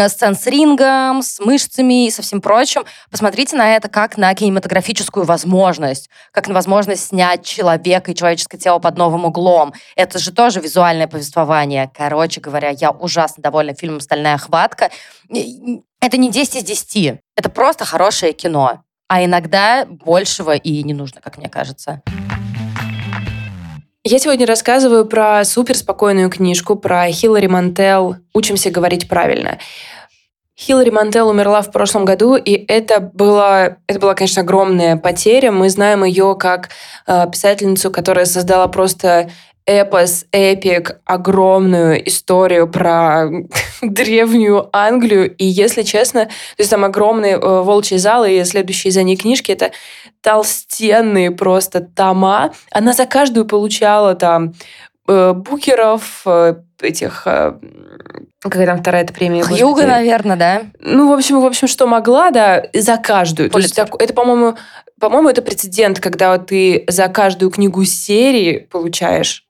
сцен 0.07 0.35
с 0.35 0.45
рингом, 0.45 1.23
с 1.23 1.39
мышцами 1.39 2.05
и 2.05 2.11
со 2.11 2.21
всем 2.21 2.41
прочим, 2.41 2.83
посмотрите 3.09 3.55
на 3.55 3.75
это 3.75 3.87
как 3.87 4.17
на 4.17 4.33
кинематографическую 4.35 5.25
возможность, 5.25 6.09
как 6.31 6.47
на 6.47 6.53
возможность 6.53 7.07
снять 7.07 7.45
человека 7.45 8.11
и 8.11 8.15
человеческое 8.15 8.57
тело 8.57 8.79
под 8.79 8.97
новым 8.97 9.25
углом. 9.25 9.73
Это 9.95 10.19
же 10.19 10.31
тоже 10.31 10.59
визуальное 10.59 11.07
повествование. 11.07 11.89
Короче 11.97 12.41
говоря, 12.41 12.69
я 12.69 12.91
ужасно 12.91 13.41
довольна 13.41 13.73
фильмом 13.73 14.01
«Стальная 14.01 14.37
хватка». 14.37 14.91
это 16.01 16.17
не 16.17 16.29
10 16.29 16.55
из 16.55 16.63
10. 16.63 17.19
Это 17.37 17.49
просто 17.49 17.85
хорошее 17.85 18.33
кино. 18.33 18.83
А 19.11 19.25
иногда 19.25 19.85
большего 19.85 20.55
и 20.55 20.81
не 20.83 20.93
нужно, 20.93 21.19
как 21.19 21.37
мне 21.37 21.49
кажется. 21.49 22.01
Я 24.05 24.19
сегодня 24.19 24.47
рассказываю 24.47 25.05
про 25.05 25.43
суперспокойную 25.43 26.29
книжку, 26.29 26.77
про 26.77 27.11
Хиллари 27.11 27.47
Мантел 27.47 28.15
«Учимся 28.33 28.71
говорить 28.71 29.09
правильно». 29.09 29.57
Хиллари 30.57 30.91
Мантел 30.91 31.27
умерла 31.27 31.61
в 31.61 31.73
прошлом 31.73 32.05
году, 32.05 32.37
и 32.37 32.53
это 32.53 33.01
была, 33.01 33.79
это 33.85 33.99
была, 33.99 34.13
конечно, 34.13 34.43
огромная 34.43 34.95
потеря. 34.95 35.51
Мы 35.51 35.69
знаем 35.69 36.05
ее 36.05 36.37
как 36.39 36.69
э, 37.05 37.29
писательницу, 37.29 37.91
которая 37.91 38.23
создала 38.23 38.69
просто 38.69 39.29
эпос, 39.65 40.25
эпик, 40.31 40.99
огромную 41.05 42.07
историю 42.07 42.67
про 42.67 43.29
древнюю 43.81 44.69
Англию. 44.73 45.33
И, 45.35 45.45
если 45.45 45.83
честно, 45.83 46.25
то 46.25 46.31
есть 46.57 46.69
там 46.69 46.83
огромные 46.83 47.35
э, 47.35 47.37
волчьи 47.39 47.97
залы 47.97 48.37
и 48.37 48.43
следующие 48.43 48.91
за 48.91 49.03
ней 49.03 49.17
книжки, 49.17 49.51
это 49.51 49.71
толстенные 50.21 51.31
просто 51.31 51.81
тома. 51.81 52.51
Она 52.71 52.93
за 52.93 53.05
каждую 53.05 53.45
получала 53.45 54.15
там 54.15 54.53
э, 55.07 55.33
букеров, 55.33 56.23
э, 56.25 56.55
этих... 56.81 57.23
Э, 57.25 57.53
какая 58.39 58.65
там 58.65 58.79
вторая 58.79 59.03
эта 59.03 59.13
премия? 59.13 59.43
Хьюга, 59.43 59.85
наверное, 59.85 60.35
да? 60.35 60.61
Ну, 60.79 61.09
в 61.09 61.13
общем, 61.13 61.39
в 61.39 61.45
общем, 61.45 61.67
что 61.67 61.87
могла, 61.87 62.31
да, 62.31 62.65
за 62.73 62.97
каждую. 62.97 63.49
То 63.49 63.59
есть, 63.59 63.77
это, 63.77 64.13
по-моему, 64.13 64.57
по-моему, 64.99 65.29
это 65.29 65.41
прецедент, 65.41 65.99
когда 65.99 66.37
ты 66.37 66.85
за 66.87 67.07
каждую 67.07 67.49
книгу 67.51 67.83
серии 67.83 68.67
получаешь 68.71 69.45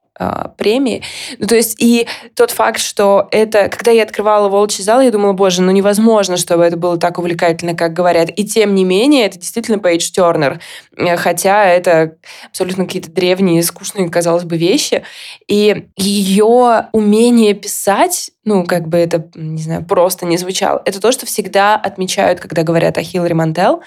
премии. 0.57 1.03
Ну, 1.39 1.47
то 1.47 1.55
есть 1.55 1.75
и 1.79 2.07
тот 2.35 2.51
факт, 2.51 2.79
что 2.79 3.27
это... 3.31 3.69
Когда 3.69 3.91
я 3.91 4.03
открывала 4.03 4.49
«Волчий 4.49 4.83
зал», 4.83 5.01
я 5.01 5.11
думала, 5.11 5.33
боже, 5.33 5.61
ну 5.61 5.71
невозможно, 5.71 6.37
чтобы 6.37 6.63
это 6.63 6.77
было 6.77 6.97
так 6.97 7.17
увлекательно, 7.19 7.75
как 7.75 7.93
говорят. 7.93 8.29
И 8.35 8.45
тем 8.45 8.75
не 8.75 8.83
менее, 8.83 9.25
это 9.25 9.39
действительно 9.39 9.79
Пейдж 9.79 10.11
Тернер. 10.11 10.59
Э, 10.97 11.17
хотя 11.17 11.65
это 11.65 12.17
абсолютно 12.47 12.85
какие-то 12.85 13.11
древние, 13.11 13.63
скучные, 13.63 14.09
казалось 14.09 14.43
бы, 14.43 14.57
вещи. 14.57 15.03
И 15.47 15.87
ее 15.97 16.87
умение 16.91 17.53
писать, 17.53 18.31
ну, 18.43 18.65
как 18.65 18.87
бы 18.87 18.97
это, 18.97 19.29
не 19.35 19.61
знаю, 19.61 19.85
просто 19.85 20.25
не 20.25 20.37
звучало, 20.37 20.81
это 20.85 20.99
то, 20.99 21.11
что 21.11 21.25
всегда 21.25 21.75
отмечают, 21.75 22.39
когда 22.39 22.63
говорят 22.63 22.97
о 22.97 23.03
Хиллари 23.03 23.33
Мантел. 23.33 23.81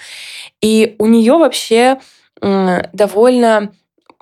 И 0.61 0.95
у 0.99 1.05
нее 1.05 1.33
вообще 1.33 1.99
довольно 2.41 3.71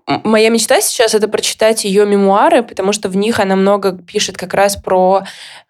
Моя 0.05 0.49
мечта 0.49 0.81
сейчас 0.81 1.13
это 1.13 1.27
прочитать 1.27 1.85
ее 1.85 2.05
мемуары, 2.05 2.61
потому 2.63 2.91
что 2.91 3.09
в 3.09 3.15
них 3.15 3.39
она 3.39 3.55
много 3.55 3.97
пишет 3.97 4.37
как 4.37 4.53
раз 4.53 4.75
про 4.75 5.23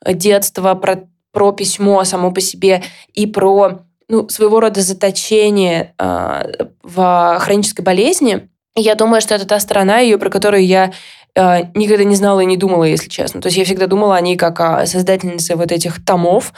детство, 0.05 0.73
про, 0.73 1.07
про 1.31 1.51
письмо 1.51 2.03
само 2.03 2.31
по 2.31 2.41
себе 2.41 2.83
и 3.13 3.27
про 3.27 3.83
ну, 4.07 4.27
своего 4.29 4.59
рода 4.59 4.81
заточение 4.81 5.93
э, 5.97 6.65
в 6.81 7.37
хронической 7.39 7.85
болезни. 7.85 8.49
Я 8.75 8.95
думаю, 8.95 9.21
что 9.21 9.35
это 9.35 9.45
та 9.45 9.59
сторона 9.59 9.99
ее, 9.99 10.17
про 10.17 10.29
которую 10.29 10.65
я 10.65 10.93
э, 11.35 11.63
никогда 11.75 12.03
не 12.03 12.15
знала 12.15 12.39
и 12.39 12.45
не 12.45 12.57
думала, 12.57 12.85
если 12.85 13.09
честно. 13.09 13.39
То 13.39 13.47
есть 13.47 13.57
я 13.57 13.65
всегда 13.65 13.87
думала 13.87 14.15
о 14.15 14.21
ней 14.21 14.35
как 14.35 14.59
о 14.59 14.85
создательнице 14.85 15.55
вот 15.55 15.71
этих 15.71 16.03
томов, 16.03 16.53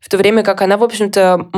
в 0.00 0.08
то 0.08 0.16
время 0.16 0.42
как 0.44 0.62
она, 0.62 0.76
в 0.76 0.84
общем-то, 0.84 1.48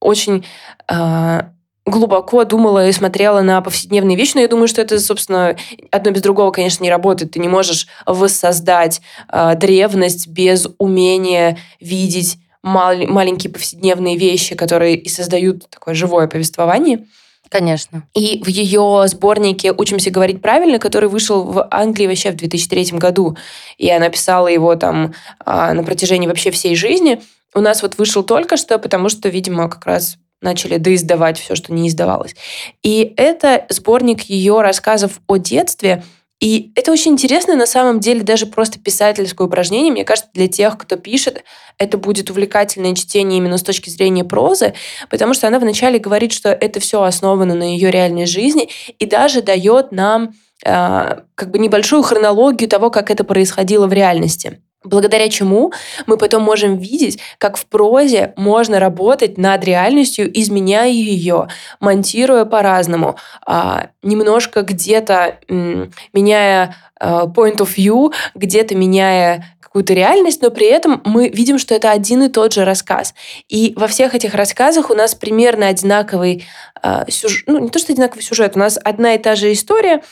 очень 0.00 0.44
э, 0.88 1.40
глубоко 1.84 2.44
думала 2.44 2.88
и 2.88 2.92
смотрела 2.92 3.40
на 3.40 3.60
повседневные 3.60 4.16
вещи, 4.16 4.32
но 4.34 4.40
я 4.40 4.48
думаю, 4.48 4.68
что 4.68 4.80
это, 4.80 4.98
собственно, 5.00 5.56
одно 5.90 6.12
без 6.12 6.22
другого, 6.22 6.50
конечно, 6.50 6.82
не 6.82 6.90
работает. 6.90 7.32
Ты 7.32 7.40
не 7.40 7.48
можешь 7.48 7.86
воссоздать 8.06 9.00
э, 9.28 9.54
древность 9.56 10.28
без 10.28 10.68
умения 10.78 11.58
видеть 11.80 12.38
мал- 12.62 13.06
маленькие 13.08 13.52
повседневные 13.52 14.16
вещи, 14.16 14.54
которые 14.54 14.96
и 14.96 15.08
создают 15.08 15.68
такое 15.70 15.94
живое 15.94 16.28
повествование. 16.28 17.06
Конечно. 17.48 18.04
И 18.14 18.42
в 18.42 18.48
ее 18.48 19.04
сборнике 19.08 19.72
«Учимся 19.72 20.10
говорить 20.10 20.40
правильно», 20.40 20.78
который 20.78 21.10
вышел 21.10 21.44
в 21.44 21.68
Англии 21.70 22.06
вообще 22.06 22.30
в 22.30 22.36
2003 22.36 22.92
году, 22.92 23.36
и 23.76 23.90
она 23.90 24.08
писала 24.08 24.46
его 24.48 24.74
там 24.76 25.12
э, 25.44 25.72
на 25.72 25.82
протяжении 25.82 26.26
вообще 26.26 26.50
всей 26.50 26.76
жизни, 26.76 27.20
у 27.54 27.60
нас 27.60 27.82
вот 27.82 27.98
вышел 27.98 28.22
только 28.22 28.56
что, 28.56 28.78
потому 28.78 29.10
что, 29.10 29.28
видимо, 29.28 29.68
как 29.68 29.84
раз 29.84 30.16
начали 30.42 30.76
доиздавать 30.76 31.38
все, 31.38 31.54
что 31.54 31.72
не 31.72 31.88
издавалось. 31.88 32.34
И 32.82 33.14
это 33.16 33.66
сборник 33.68 34.22
ее 34.22 34.60
рассказов 34.60 35.20
о 35.26 35.36
детстве. 35.36 36.02
И 36.40 36.72
это 36.74 36.90
очень 36.90 37.12
интересно, 37.12 37.54
на 37.54 37.66
самом 37.66 38.00
деле, 38.00 38.22
даже 38.22 38.46
просто 38.46 38.80
писательское 38.80 39.46
упражнение. 39.46 39.92
Мне 39.92 40.04
кажется, 40.04 40.28
для 40.34 40.48
тех, 40.48 40.76
кто 40.76 40.96
пишет, 40.96 41.44
это 41.78 41.98
будет 41.98 42.30
увлекательное 42.30 42.96
чтение 42.96 43.38
именно 43.38 43.58
с 43.58 43.62
точки 43.62 43.90
зрения 43.90 44.24
прозы, 44.24 44.74
потому 45.08 45.34
что 45.34 45.46
она 45.46 45.60
вначале 45.60 46.00
говорит, 46.00 46.32
что 46.32 46.48
это 46.48 46.80
все 46.80 47.02
основано 47.02 47.54
на 47.54 47.62
ее 47.62 47.92
реальной 47.92 48.26
жизни 48.26 48.68
и 48.98 49.06
даже 49.06 49.40
дает 49.40 49.92
нам 49.92 50.34
э, 50.64 51.20
как 51.36 51.50
бы 51.52 51.60
небольшую 51.60 52.02
хронологию 52.02 52.68
того, 52.68 52.90
как 52.90 53.12
это 53.12 53.22
происходило 53.22 53.86
в 53.86 53.92
реальности. 53.92 54.60
Благодаря 54.84 55.28
чему 55.28 55.72
мы 56.06 56.16
потом 56.16 56.42
можем 56.42 56.76
видеть, 56.76 57.18
как 57.38 57.56
в 57.56 57.66
прозе 57.66 58.32
можно 58.36 58.80
работать 58.80 59.38
над 59.38 59.64
реальностью, 59.64 60.30
изменяя 60.40 60.90
ее, 60.90 61.48
монтируя 61.80 62.44
по-разному, 62.44 63.16
а, 63.46 63.88
немножко 64.02 64.62
где-то 64.62 65.38
меняя 65.48 66.74
а, 66.98 67.26
point 67.26 67.58
of 67.58 67.76
view, 67.76 68.12
где-то 68.34 68.74
меняя 68.74 69.44
какую-то 69.72 69.94
реальность, 69.94 70.42
но 70.42 70.50
при 70.50 70.66
этом 70.66 71.00
мы 71.06 71.30
видим, 71.30 71.58
что 71.58 71.74
это 71.74 71.90
один 71.90 72.22
и 72.24 72.28
тот 72.28 72.52
же 72.52 72.66
рассказ. 72.66 73.14
И 73.48 73.72
во 73.74 73.86
всех 73.86 74.14
этих 74.14 74.34
рассказах 74.34 74.90
у 74.90 74.94
нас 74.94 75.14
примерно 75.14 75.68
одинаковый 75.68 76.44
э, 76.82 77.04
сюжет, 77.08 77.44
ну 77.46 77.58
не 77.58 77.70
то 77.70 77.78
что 77.78 77.94
одинаковый 77.94 78.22
сюжет, 78.22 78.54
у 78.54 78.58
нас 78.58 78.78
одна 78.84 79.14
и 79.14 79.18
та 79.18 79.34
же 79.34 79.50
история, 79.50 80.02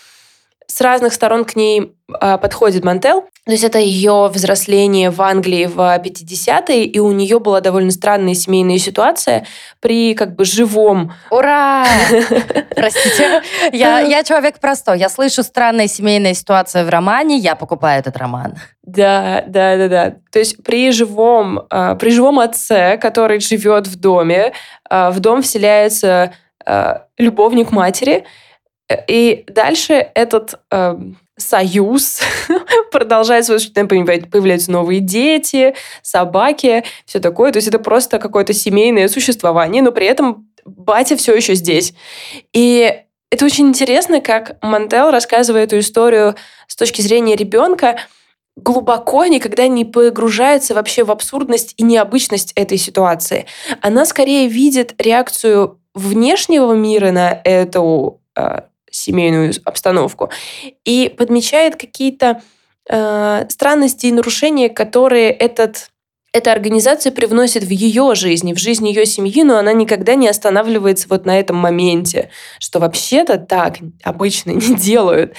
с 0.71 0.81
разных 0.81 1.13
сторон 1.13 1.45
к 1.45 1.57
ней 1.57 1.93
а, 2.21 2.39
подходит 2.39 2.85
Мантел. 2.85 3.23
То 3.45 3.53
есть 3.53 3.65
это 3.65 3.79
ее 3.79 4.31
взросление 4.33 5.11
в 5.11 5.21
Англии 5.21 5.67
в 5.67 5.79
50-е, 5.79 6.85
и 6.85 6.99
у 7.01 7.11
нее 7.11 7.41
была 7.41 7.61
довольно 7.61 7.91
странная 7.91 8.35
семейная 8.35 8.79
ситуация 8.79 9.47
при 9.81 10.15
как 10.15 10.37
бы 10.37 10.45
живом... 10.45 11.13
Ура! 11.31 11.85
Простите. 12.77 13.43
Я, 13.73 14.01
я 14.01 14.23
человек 14.23 14.61
простой. 14.61 15.01
Я 15.01 15.09
слышу 15.09 15.43
странная 15.43 15.89
семейная 15.89 16.35
ситуация 16.35 16.85
в 16.85 16.89
романе, 16.89 17.37
я 17.37 17.57
покупаю 17.57 17.99
этот 17.99 18.17
роман. 18.17 18.55
Да, 18.85 19.43
да, 19.49 19.77
да, 19.77 19.89
да. 19.89 20.15
То 20.31 20.39
есть 20.39 20.63
при 20.63 20.93
живом, 20.93 21.67
а, 21.71 21.97
при 21.97 22.11
живом 22.11 22.39
отце, 22.39 22.97
который 22.99 23.41
живет 23.41 23.89
в 23.89 23.99
доме, 23.99 24.53
а, 24.89 25.11
в 25.11 25.19
дом 25.19 25.43
вселяется 25.43 26.33
любовник 27.17 27.73
матери, 27.73 28.25
и 29.07 29.45
дальше 29.47 30.11
этот 30.15 30.55
э, 30.71 30.99
союз 31.37 32.21
продолжает 32.93 33.45
свой 33.45 33.59
существование, 33.59 34.05
появляются 34.05 34.71
новые 34.71 35.01
дети, 35.01 35.75
собаки, 36.03 36.85
все 37.07 37.21
такое. 37.21 37.53
То 37.53 37.59
есть 37.59 37.69
это 37.69 37.79
просто 37.79 38.19
какое-то 38.19 38.53
семейное 38.53 39.09
существование, 39.09 39.83
но 39.83 39.93
при 39.93 40.07
этом 40.07 40.49
батя 40.65 41.17
все 41.17 41.35
еще 41.35 41.55
здесь. 41.55 41.95
И 42.53 43.03
это 43.31 43.45
очень 43.45 43.69
интересно, 43.69 44.21
как 44.21 44.57
Мантел 44.63 45.11
рассказывает 45.11 45.69
эту 45.69 45.79
историю 45.79 46.35
с 46.67 46.77
точки 46.77 47.01
зрения 47.01 47.37
ребенка, 47.37 47.97
глубоко 48.57 49.25
никогда 49.27 49.69
не 49.69 49.85
погружается 49.85 50.75
вообще 50.75 51.05
в 51.05 51.11
абсурдность 51.11 51.75
и 51.77 51.83
необычность 51.83 52.53
этой 52.57 52.77
ситуации. 52.77 53.47
Она 53.81 54.05
скорее 54.05 54.49
видит 54.49 54.95
реакцию 54.99 55.79
внешнего 55.95 56.73
мира 56.73 57.11
на 57.11 57.41
эту 57.45 58.21
э, 58.37 58.63
семейную 58.91 59.53
обстановку, 59.65 60.31
и 60.85 61.13
подмечает 61.17 61.77
какие-то 61.77 62.43
э, 62.89 63.47
странности 63.49 64.07
и 64.07 64.13
нарушения, 64.13 64.69
которые 64.69 65.31
этот 65.31 65.91
эта 66.33 66.53
организация 66.53 67.11
привносит 67.11 67.65
в 67.65 67.71
ее 67.71 68.15
жизнь, 68.15 68.53
в 68.55 68.59
жизнь 68.59 68.87
ее 68.87 69.05
семьи, 69.05 69.43
но 69.43 69.59
она 69.59 69.73
никогда 69.73 70.15
не 70.15 70.29
останавливается 70.29 71.09
вот 71.09 71.27
на 71.27 71.39
этом 71.39 71.57
моменте, 71.57 72.31
что 72.61 72.79
вообще-то 72.79 73.39
так 73.39 73.79
обычно 74.05 74.51
не 74.53 74.77
делают. 74.77 75.35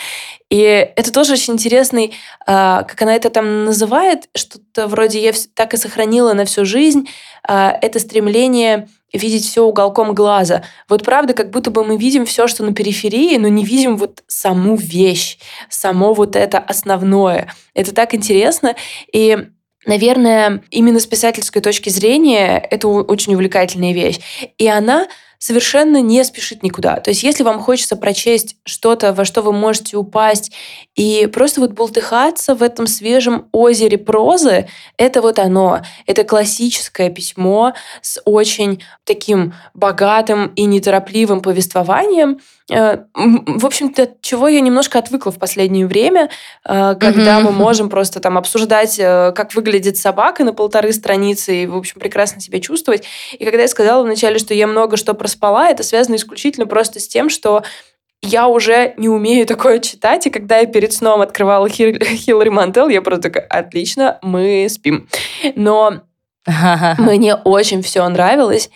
И 0.49 0.57
это 0.59 1.13
тоже 1.13 1.33
очень 1.33 1.53
интересный, 1.53 2.13
а, 2.45 2.83
как 2.83 3.01
она 3.01 3.15
это 3.15 3.29
там 3.29 3.63
называет, 3.63 4.27
что-то 4.35 4.87
вроде 4.87 5.21
я 5.21 5.31
так 5.53 5.73
и 5.73 5.77
сохранила 5.77 6.33
на 6.33 6.43
всю 6.43 6.65
жизнь, 6.65 7.07
а, 7.47 7.71
это 7.81 7.99
стремление 7.99 8.89
видеть 9.13 9.45
все 9.45 9.63
уголком 9.63 10.13
глаза. 10.13 10.63
Вот 10.89 11.03
правда, 11.03 11.33
как 11.33 11.49
будто 11.49 11.71
бы 11.71 11.83
мы 11.83 11.97
видим 11.97 12.25
все, 12.25 12.47
что 12.47 12.63
на 12.63 12.73
периферии, 12.73 13.37
но 13.37 13.47
не 13.47 13.65
видим 13.65 13.97
вот 13.97 14.23
саму 14.27 14.75
вещь, 14.75 15.37
само 15.69 16.13
вот 16.13 16.35
это 16.35 16.59
основное. 16.59 17.53
Это 17.73 17.93
так 17.93 18.13
интересно. 18.13 18.75
И 19.11 19.37
Наверное, 19.87 20.61
именно 20.69 20.99
с 20.99 21.07
писательской 21.07 21.59
точки 21.59 21.89
зрения 21.89 22.59
это 22.59 22.87
очень 22.87 23.33
увлекательная 23.33 23.93
вещь. 23.93 24.19
И 24.59 24.67
она 24.67 25.07
совершенно 25.41 26.01
не 26.01 26.23
спешит 26.23 26.61
никуда. 26.61 26.97
То 26.97 27.09
есть 27.09 27.23
если 27.23 27.41
вам 27.43 27.59
хочется 27.59 27.95
прочесть 27.95 28.57
что-то, 28.63 29.11
во 29.11 29.25
что 29.25 29.41
вы 29.41 29.51
можете 29.51 29.97
упасть, 29.97 30.51
и 30.95 31.25
просто 31.25 31.61
вот 31.61 31.71
бултыхаться 31.71 32.53
в 32.53 32.61
этом 32.61 32.85
свежем 32.85 33.47
озере 33.51 33.97
прозы, 33.97 34.67
это 34.97 35.19
вот 35.21 35.39
оно. 35.39 35.81
Это 36.05 36.23
классическое 36.23 37.09
письмо 37.09 37.73
с 38.03 38.21
очень 38.23 38.83
таким 39.03 39.55
богатым 39.73 40.49
и 40.49 40.65
неторопливым 40.65 41.41
повествованием, 41.41 42.39
в 42.71 43.65
общем-то, 43.65 44.15
чего 44.21 44.47
я 44.47 44.61
немножко 44.61 44.97
отвыкла 44.99 45.31
в 45.31 45.39
последнее 45.39 45.85
время, 45.85 46.29
э, 46.63 46.95
когда 46.99 47.39
mm-hmm. 47.39 47.43
мы 47.43 47.51
можем 47.51 47.89
просто 47.89 48.21
там 48.21 48.37
обсуждать, 48.37 48.97
э, 48.97 49.33
как 49.35 49.53
выглядит 49.53 49.97
собака 49.97 50.45
на 50.45 50.53
полторы 50.53 50.93
страницы 50.93 51.63
и, 51.63 51.67
в 51.67 51.75
общем, 51.75 51.99
прекрасно 51.99 52.39
себя 52.39 52.61
чувствовать. 52.61 53.03
И 53.37 53.43
когда 53.43 53.63
я 53.63 53.67
сказала 53.67 54.03
вначале, 54.03 54.39
что 54.39 54.53
я 54.53 54.67
много 54.67 54.95
что 54.95 55.13
проспала, 55.13 55.69
это 55.69 55.83
связано 55.83 56.15
исключительно 56.15 56.65
просто 56.65 57.01
с 57.01 57.07
тем, 57.07 57.29
что 57.29 57.63
я 58.21 58.47
уже 58.47 58.93
не 58.97 59.09
умею 59.09 59.45
такое 59.45 59.79
читать, 59.79 60.27
и 60.27 60.29
когда 60.29 60.59
я 60.59 60.65
перед 60.65 60.93
сном 60.93 61.21
открывала 61.21 61.67
Хиллари 61.69 62.49
Мантел, 62.49 62.87
я 62.87 63.01
просто 63.01 63.23
такая, 63.23 63.47
отлично, 63.47 64.19
мы 64.21 64.67
спим. 64.69 65.09
Но 65.55 66.03
мне 66.97 67.35
очень 67.35 67.83
все 67.83 68.07
нравилось. 68.07 68.69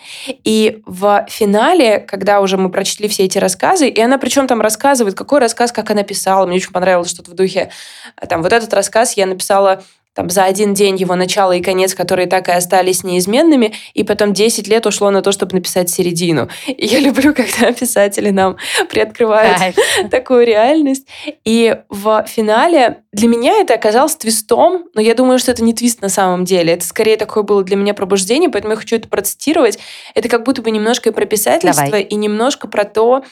И 0.44 0.82
в 0.86 1.26
финале, 1.28 1.98
когда 1.98 2.40
уже 2.40 2.56
мы 2.56 2.70
прочли 2.70 3.08
все 3.08 3.24
эти 3.24 3.38
рассказы, 3.38 3.88
и 3.88 4.00
она 4.00 4.18
причем 4.18 4.46
там 4.46 4.60
рассказывает, 4.60 5.16
какой 5.16 5.40
рассказ, 5.40 5.72
как 5.72 5.90
она 5.90 6.04
писала, 6.04 6.46
мне 6.46 6.56
очень 6.56 6.72
понравилось 6.72 7.10
что-то 7.10 7.32
в 7.32 7.34
духе, 7.34 7.70
там, 8.28 8.42
вот 8.42 8.52
этот 8.52 8.72
рассказ 8.72 9.16
я 9.16 9.26
написала 9.26 9.82
там, 10.16 10.30
за 10.30 10.44
один 10.44 10.72
день 10.72 10.96
его 10.96 11.14
начало 11.14 11.52
и 11.52 11.60
конец, 11.60 11.94
которые 11.94 12.26
так 12.26 12.48
и 12.48 12.52
остались 12.52 13.04
неизменными, 13.04 13.74
и 13.92 14.02
потом 14.02 14.32
10 14.32 14.66
лет 14.66 14.86
ушло 14.86 15.10
на 15.10 15.20
то, 15.20 15.30
чтобы 15.30 15.54
написать 15.54 15.90
середину. 15.90 16.48
И 16.66 16.86
я 16.86 17.00
люблю, 17.00 17.34
когда 17.34 17.70
писатели 17.78 18.30
нам 18.30 18.56
приоткрывают 18.88 19.58
Кайф. 19.58 19.76
такую 20.10 20.46
реальность. 20.46 21.06
И 21.44 21.76
в 21.90 22.24
финале 22.26 23.02
для 23.12 23.28
меня 23.28 23.60
это 23.60 23.74
оказалось 23.74 24.16
твистом, 24.16 24.86
но 24.94 25.02
я 25.02 25.14
думаю, 25.14 25.38
что 25.38 25.50
это 25.50 25.62
не 25.62 25.74
твист 25.74 26.00
на 26.00 26.08
самом 26.08 26.46
деле. 26.46 26.72
Это 26.72 26.86
скорее 26.86 27.18
такое 27.18 27.42
было 27.42 27.62
для 27.62 27.76
меня 27.76 27.92
пробуждение, 27.92 28.48
поэтому 28.48 28.72
я 28.72 28.78
хочу 28.78 28.96
это 28.96 29.08
процитировать. 29.08 29.78
Это 30.14 30.30
как 30.30 30.44
будто 30.44 30.62
бы 30.62 30.70
немножко 30.70 31.10
и 31.10 31.12
про 31.12 31.26
писательство, 31.26 31.84
Давай. 31.84 32.02
и 32.02 32.14
немножко 32.14 32.68
про 32.68 32.84
то, 32.84 33.22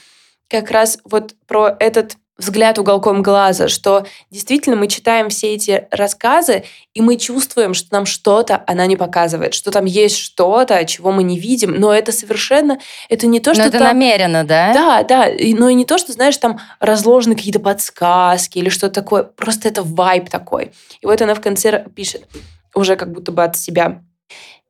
как 0.50 0.70
раз 0.70 0.98
вот 1.04 1.34
про 1.46 1.74
этот 1.80 2.16
взгляд 2.36 2.78
уголком 2.78 3.22
глаза, 3.22 3.68
что 3.68 4.06
действительно 4.30 4.76
мы 4.76 4.88
читаем 4.88 5.28
все 5.28 5.54
эти 5.54 5.86
рассказы, 5.90 6.64
и 6.92 7.00
мы 7.00 7.16
чувствуем, 7.16 7.74
что 7.74 7.92
нам 7.92 8.06
что-то 8.06 8.64
она 8.66 8.86
не 8.86 8.96
показывает, 8.96 9.54
что 9.54 9.70
там 9.70 9.84
есть 9.84 10.16
что-то, 10.16 10.84
чего 10.84 11.12
мы 11.12 11.22
не 11.22 11.38
видим, 11.38 11.78
но 11.78 11.92
это 11.94 12.10
совершенно, 12.12 12.78
это 13.08 13.26
не 13.26 13.40
то, 13.40 13.50
но 13.50 13.54
что 13.54 13.64
это 13.64 13.78
там... 13.78 13.88
намеренно, 13.88 14.44
да? 14.44 14.72
Да, 14.72 15.02
да, 15.02 15.28
но 15.56 15.68
и 15.68 15.74
не 15.74 15.84
то, 15.84 15.96
что, 15.98 16.12
знаешь, 16.12 16.36
там 16.36 16.58
разложены 16.80 17.36
какие-то 17.36 17.60
подсказки 17.60 18.58
или 18.58 18.68
что-то 18.68 18.94
такое, 18.94 19.22
просто 19.22 19.68
это 19.68 19.82
вайб 19.82 20.28
такой. 20.28 20.72
И 21.00 21.06
вот 21.06 21.22
она 21.22 21.34
в 21.34 21.40
конце 21.40 21.84
пишет, 21.94 22.26
уже 22.74 22.96
как 22.96 23.12
будто 23.12 23.30
бы 23.30 23.44
от 23.44 23.56
себя. 23.56 24.02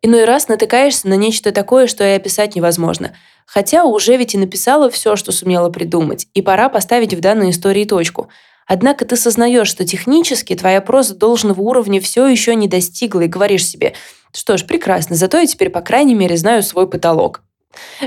Иной 0.04 0.26
раз 0.26 0.48
натыкаешься 0.48 1.08
на 1.08 1.14
нечто 1.14 1.50
такое, 1.50 1.86
что 1.86 2.04
и 2.04 2.10
описать 2.10 2.54
невозможно. 2.54 3.16
Хотя 3.46 3.84
уже 3.84 4.18
ведь 4.18 4.34
и 4.34 4.38
написала 4.38 4.90
все, 4.90 5.16
что 5.16 5.32
сумела 5.32 5.70
придумать, 5.70 6.26
и 6.34 6.42
пора 6.42 6.68
поставить 6.68 7.14
в 7.14 7.20
данной 7.20 7.48
истории 7.48 7.86
точку. 7.86 8.28
Однако 8.66 9.06
ты 9.06 9.16
сознаешь, 9.16 9.66
что 9.66 9.86
технически 9.86 10.54
твоя 10.56 10.82
проза 10.82 11.14
должного 11.14 11.58
уровня 11.62 12.02
все 12.02 12.26
еще 12.26 12.54
не 12.54 12.68
достигла, 12.68 13.22
и 13.22 13.28
говоришь 13.28 13.66
себе, 13.66 13.94
что 14.34 14.58
ж, 14.58 14.66
прекрасно, 14.66 15.16
зато 15.16 15.38
я 15.38 15.46
теперь, 15.46 15.70
по 15.70 15.80
крайней 15.80 16.14
мере, 16.14 16.36
знаю 16.36 16.62
свой 16.62 16.86
потолок. 16.86 17.40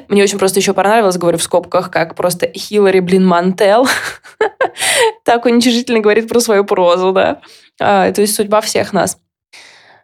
Мне 0.07 0.21
очень 0.21 0.38
просто 0.38 0.60
еще 0.60 0.75
понравилось, 0.75 1.17
говорю 1.17 1.39
в 1.39 1.43
скобках, 1.43 1.89
как 1.89 2.13
просто 2.13 2.47
Хиллари, 2.55 2.99
блин, 2.99 3.25
Мантел 3.25 3.88
так 5.25 5.45
уничижительно 5.45 6.01
говорит 6.01 6.29
про 6.29 6.41
свою 6.41 6.63
прозу, 6.63 7.12
да. 7.12 7.41
А, 7.79 8.12
то 8.12 8.21
есть 8.21 8.36
судьба 8.36 8.62
всех 8.62 8.93
нас. 8.93 9.17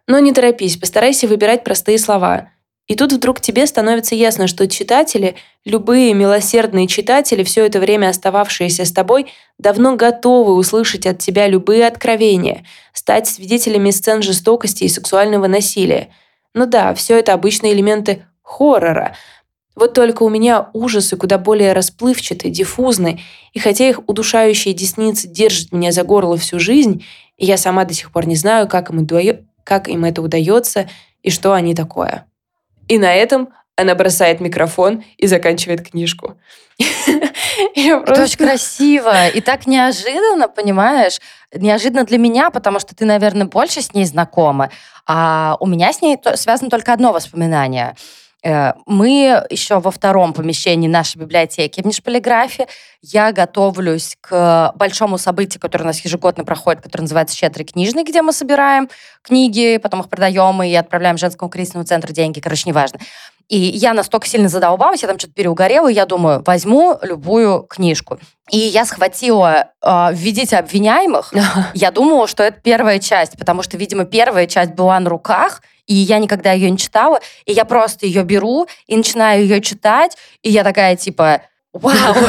Но 0.06 0.18
не 0.18 0.32
торопись, 0.32 0.76
постарайся 0.76 1.26
выбирать 1.26 1.64
простые 1.64 1.98
слова. 1.98 2.50
И 2.86 2.96
тут 2.96 3.12
вдруг 3.12 3.40
тебе 3.40 3.66
становится 3.66 4.14
ясно, 4.14 4.46
что 4.46 4.68
читатели, 4.68 5.36
любые 5.64 6.12
милосердные 6.12 6.86
читатели, 6.86 7.42
все 7.42 7.64
это 7.64 7.80
время 7.80 8.10
остававшиеся 8.10 8.84
с 8.84 8.92
тобой, 8.92 9.32
давно 9.58 9.96
готовы 9.96 10.54
услышать 10.54 11.06
от 11.06 11.18
тебя 11.18 11.48
любые 11.48 11.86
откровения, 11.86 12.66
стать 12.92 13.26
свидетелями 13.26 13.90
сцен 13.90 14.20
жестокости 14.20 14.84
и 14.84 14.88
сексуального 14.88 15.46
насилия. 15.46 16.10
Ну 16.52 16.66
да, 16.66 16.92
все 16.92 17.18
это 17.18 17.32
обычные 17.32 17.72
элементы 17.72 18.26
хоррора. 18.42 19.16
Вот 19.74 19.94
только 19.94 20.22
у 20.22 20.28
меня 20.28 20.68
ужасы 20.74 21.16
куда 21.16 21.38
более 21.38 21.72
расплывчатые, 21.72 22.52
диффузные, 22.52 23.20
и 23.54 23.58
хотя 23.58 23.88
их 23.88 24.00
удушающие 24.06 24.74
десницы 24.74 25.26
держат 25.26 25.72
меня 25.72 25.90
за 25.90 26.04
горло 26.04 26.36
всю 26.36 26.60
жизнь, 26.60 27.04
и 27.38 27.46
я 27.46 27.56
сама 27.56 27.86
до 27.86 27.94
сих 27.94 28.12
пор 28.12 28.26
не 28.26 28.36
знаю, 28.36 28.68
как 28.68 28.90
им, 28.90 28.98
удаю... 28.98 29.38
как 29.64 29.88
им 29.88 30.04
это 30.04 30.22
удается 30.22 30.88
и 31.22 31.30
что 31.30 31.52
они 31.52 31.74
такое. 31.74 32.26
И 32.88 32.98
на 32.98 33.12
этом 33.14 33.48
она 33.76 33.94
бросает 33.94 34.40
микрофон 34.40 35.04
и 35.16 35.26
заканчивает 35.26 35.88
книжку. 35.88 36.38
Это 37.74 38.22
очень 38.22 38.36
красиво 38.36 39.28
и 39.28 39.40
так 39.40 39.66
неожиданно, 39.66 40.48
понимаешь? 40.48 41.20
Неожиданно 41.52 42.04
для 42.04 42.18
меня, 42.18 42.50
потому 42.50 42.78
что 42.78 42.94
ты, 42.94 43.04
наверное, 43.04 43.46
больше 43.46 43.80
с 43.80 43.94
ней 43.94 44.04
знакома. 44.04 44.70
А 45.06 45.56
у 45.60 45.66
меня 45.66 45.92
с 45.92 46.02
ней 46.02 46.18
связано 46.36 46.70
только 46.70 46.92
одно 46.92 47.12
воспоминание– 47.12 47.96
мы 48.44 49.46
еще 49.48 49.80
во 49.80 49.90
втором 49.90 50.34
помещении 50.34 50.86
нашей 50.86 51.18
библиотеки 51.18 51.80
в 51.80 51.86
Нишполиграфе. 51.86 52.66
Я 53.00 53.32
готовлюсь 53.32 54.16
к 54.20 54.72
большому 54.76 55.16
событию, 55.16 55.60
которое 55.60 55.84
у 55.84 55.86
нас 55.86 56.04
ежегодно 56.04 56.44
проходит, 56.44 56.82
которое 56.82 57.02
называется 57.02 57.36
«Щедрый 57.36 57.64
книжный», 57.64 58.04
где 58.04 58.20
мы 58.20 58.32
собираем 58.32 58.90
книги, 59.22 59.78
потом 59.78 60.00
их 60.00 60.10
продаем 60.10 60.62
и 60.62 60.74
отправляем 60.74 61.16
в 61.16 61.20
женскому 61.20 61.50
кризисному 61.50 61.86
центру 61.86 62.12
деньги. 62.12 62.40
Короче, 62.40 62.64
неважно. 62.66 62.98
И 63.48 63.58
я 63.58 63.92
настолько 63.92 64.26
сильно 64.26 64.48
задолбалась, 64.48 65.02
я 65.02 65.08
там 65.08 65.18
что-то 65.18 65.34
переугорела, 65.34 65.90
и 65.90 65.94
я 65.94 66.06
думаю, 66.06 66.42
возьму 66.46 66.98
любую 67.02 67.62
книжку. 67.62 68.18
И 68.50 68.58
я 68.58 68.86
схватила 68.86 69.68
э, 69.82 70.08
«Введите 70.12 70.56
обвиняемых». 70.56 71.32
Я 71.74 71.90
думала, 71.90 72.26
что 72.26 72.42
это 72.42 72.60
первая 72.60 72.98
часть, 72.98 73.38
потому 73.38 73.62
что, 73.62 73.76
видимо, 73.76 74.04
первая 74.04 74.46
часть 74.46 74.72
была 74.72 74.98
на 75.00 75.10
руках, 75.10 75.62
и 75.86 75.94
я 75.94 76.18
никогда 76.18 76.52
ее 76.52 76.70
не 76.70 76.78
читала, 76.78 77.20
и 77.44 77.52
я 77.52 77.64
просто 77.64 78.06
ее 78.06 78.22
беру 78.22 78.66
и 78.86 78.96
начинаю 78.96 79.42
ее 79.42 79.60
читать, 79.60 80.16
и 80.42 80.50
я 80.50 80.64
такая 80.64 80.96
типа 80.96 81.42
«Вау!» 81.72 82.14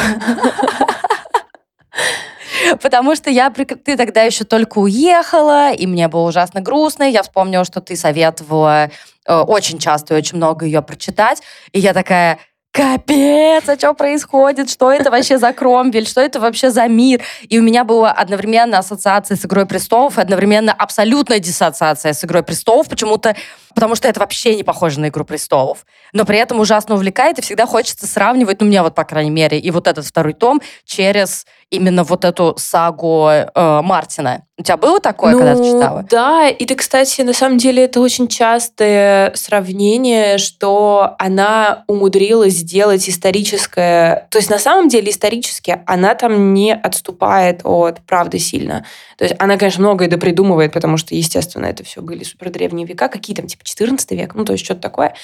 Потому 2.82 3.16
что 3.16 3.30
я, 3.30 3.50
ты 3.50 3.98
тогда 3.98 4.24
еще 4.24 4.44
только 4.44 4.80
уехала, 4.80 5.72
и 5.72 5.88
мне 5.88 6.08
было 6.08 6.28
ужасно 6.28 6.62
грустно. 6.62 7.04
Я 7.04 7.24
вспомнила, 7.24 7.64
что 7.64 7.82
ты 7.82 7.96
советовала 7.96 8.90
э, 9.28 9.36
очень 9.36 9.80
часто 9.80 10.14
и 10.14 10.18
очень 10.18 10.38
много 10.38 10.66
ее 10.66 10.82
прочитать. 10.82 11.42
И 11.72 11.80
я 11.80 11.94
такая, 11.94 12.40
капец, 12.76 13.70
а 13.70 13.78
что 13.78 13.94
происходит, 13.94 14.70
что 14.70 14.92
это 14.92 15.10
вообще 15.10 15.38
за 15.38 15.54
Кромвель, 15.54 16.06
что 16.06 16.20
это 16.20 16.42
вообще 16.42 16.72
за 16.72 16.86
мир. 16.90 17.22
И 17.48 17.58
у 17.58 17.64
меня 17.64 17.86
была 17.86 18.12
одновременно 18.12 18.78
ассоциация 18.78 19.38
с 19.38 19.46
«Игрой 19.46 19.66
престолов» 19.66 20.18
и 20.18 20.22
одновременно 20.22 20.74
абсолютная 20.74 21.40
диссоциация 21.40 22.12
с 22.12 22.26
«Игрой 22.26 22.44
престолов», 22.44 22.90
почему-то, 22.90 23.34
потому 23.74 23.96
что 23.96 24.10
это 24.10 24.20
вообще 24.20 24.56
не 24.56 24.64
похоже 24.64 25.00
на 25.00 25.08
«Игру 25.08 25.24
престолов». 25.24 25.86
Но 26.12 26.26
при 26.26 26.38
этом 26.38 26.60
ужасно 26.60 26.96
увлекает, 26.96 27.40
и 27.40 27.42
всегда 27.42 27.66
хочется 27.66 28.08
сравнивать, 28.08 28.60
ну, 28.60 28.68
мне 28.68 28.82
вот, 28.82 28.94
по 28.94 29.06
крайней 29.06 29.32
мере, 29.32 29.58
и 29.58 29.72
вот 29.72 29.88
этот 29.88 30.06
второй 30.06 30.34
том 30.34 30.62
через 30.84 31.46
именно 31.72 32.04
вот 32.04 32.26
эту 32.26 32.56
сагу 32.58 33.28
э, 33.30 33.82
Мартина. 33.82 34.44
У 34.58 34.64
тебя 34.64 34.78
было 34.78 35.00
такое, 35.00 35.34
ну, 35.34 35.40
когда 35.40 35.56
ты 35.56 35.62
ну, 35.62 35.74
читала? 35.74 36.06
Да, 36.10 36.48
и 36.48 36.66
ты, 36.66 36.76
кстати, 36.76 37.22
на 37.22 37.34
самом 37.34 37.58
деле 37.58 37.84
это 37.84 38.00
очень 38.00 38.28
частое 38.28 39.34
сравнение, 39.36 40.38
что 40.38 41.16
она 41.20 41.84
умудрилась 41.88 42.54
сделать 42.54 43.10
историческое... 43.10 44.28
То 44.32 44.38
есть 44.38 44.50
на 44.50 44.60
самом 44.60 44.88
деле 44.88 45.12
исторически 45.12 45.82
она 45.86 46.16
там 46.16 46.54
не 46.54 46.74
отступает 46.74 47.62
от 47.64 48.00
правды 48.06 48.40
сильно. 48.40 48.86
То 49.18 49.26
есть 49.26 49.36
она, 49.40 49.58
конечно, 49.58 49.82
многое 49.82 50.08
допридумывает, 50.08 50.72
потому 50.72 50.98
что, 50.98 51.16
естественно, 51.16 51.66
это 51.66 51.84
все 51.84 52.02
были 52.02 52.24
супер 52.24 52.50
древние 52.50 52.88
века, 52.88 53.10
какие 53.10 53.36
там, 53.36 53.48
типа 53.48 53.66
14 53.66 54.12
век, 54.12 54.36
ну 54.36 54.46
то 54.46 54.54
есть 54.54 54.64
что-то 54.64 54.82
такое. 54.82 55.16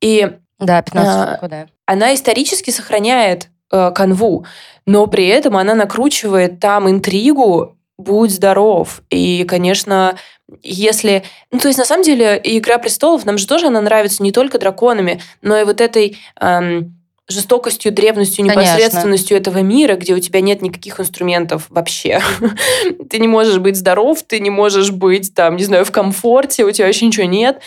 И 0.00 0.32
да, 0.58 0.82
15 0.82 1.38
а, 1.42 1.48
да. 1.48 1.66
Она 1.86 2.14
исторически 2.14 2.70
сохраняет 2.70 3.50
э, 3.70 3.92
канву, 3.94 4.46
но 4.86 5.06
при 5.06 5.26
этом 5.26 5.56
она 5.56 5.74
накручивает 5.74 6.60
там 6.60 6.90
интригу 6.90 7.76
будь 7.96 8.32
здоров. 8.32 9.02
И, 9.10 9.44
конечно, 9.44 10.18
если... 10.62 11.22
Ну, 11.50 11.58
то 11.58 11.68
есть, 11.68 11.78
на 11.78 11.84
самом 11.84 12.02
деле, 12.02 12.40
«Игра 12.42 12.78
престолов» 12.78 13.24
нам 13.24 13.38
же 13.38 13.46
тоже 13.46 13.68
она 13.68 13.80
нравится 13.80 14.22
не 14.22 14.32
только 14.32 14.58
драконами, 14.58 15.20
но 15.42 15.56
и 15.56 15.64
вот 15.64 15.80
этой... 15.80 16.18
Эм, 16.40 16.96
жестокостью, 17.26 17.90
древностью, 17.90 18.44
непосредственностью 18.44 19.36
Конечно. 19.36 19.50
этого 19.50 19.62
мира, 19.62 19.96
где 19.96 20.14
у 20.14 20.18
тебя 20.18 20.42
нет 20.42 20.60
никаких 20.60 21.00
инструментов 21.00 21.66
вообще. 21.70 22.20
ты 23.10 23.18
не 23.18 23.28
можешь 23.28 23.58
быть 23.58 23.76
здоров, 23.76 24.22
ты 24.22 24.40
не 24.40 24.50
можешь 24.50 24.90
быть, 24.90 25.34
там, 25.34 25.56
не 25.56 25.64
знаю, 25.64 25.86
в 25.86 25.90
комфорте, 25.90 26.64
у 26.64 26.70
тебя 26.70 26.86
вообще 26.86 27.06
ничего 27.06 27.26
нет. 27.26 27.60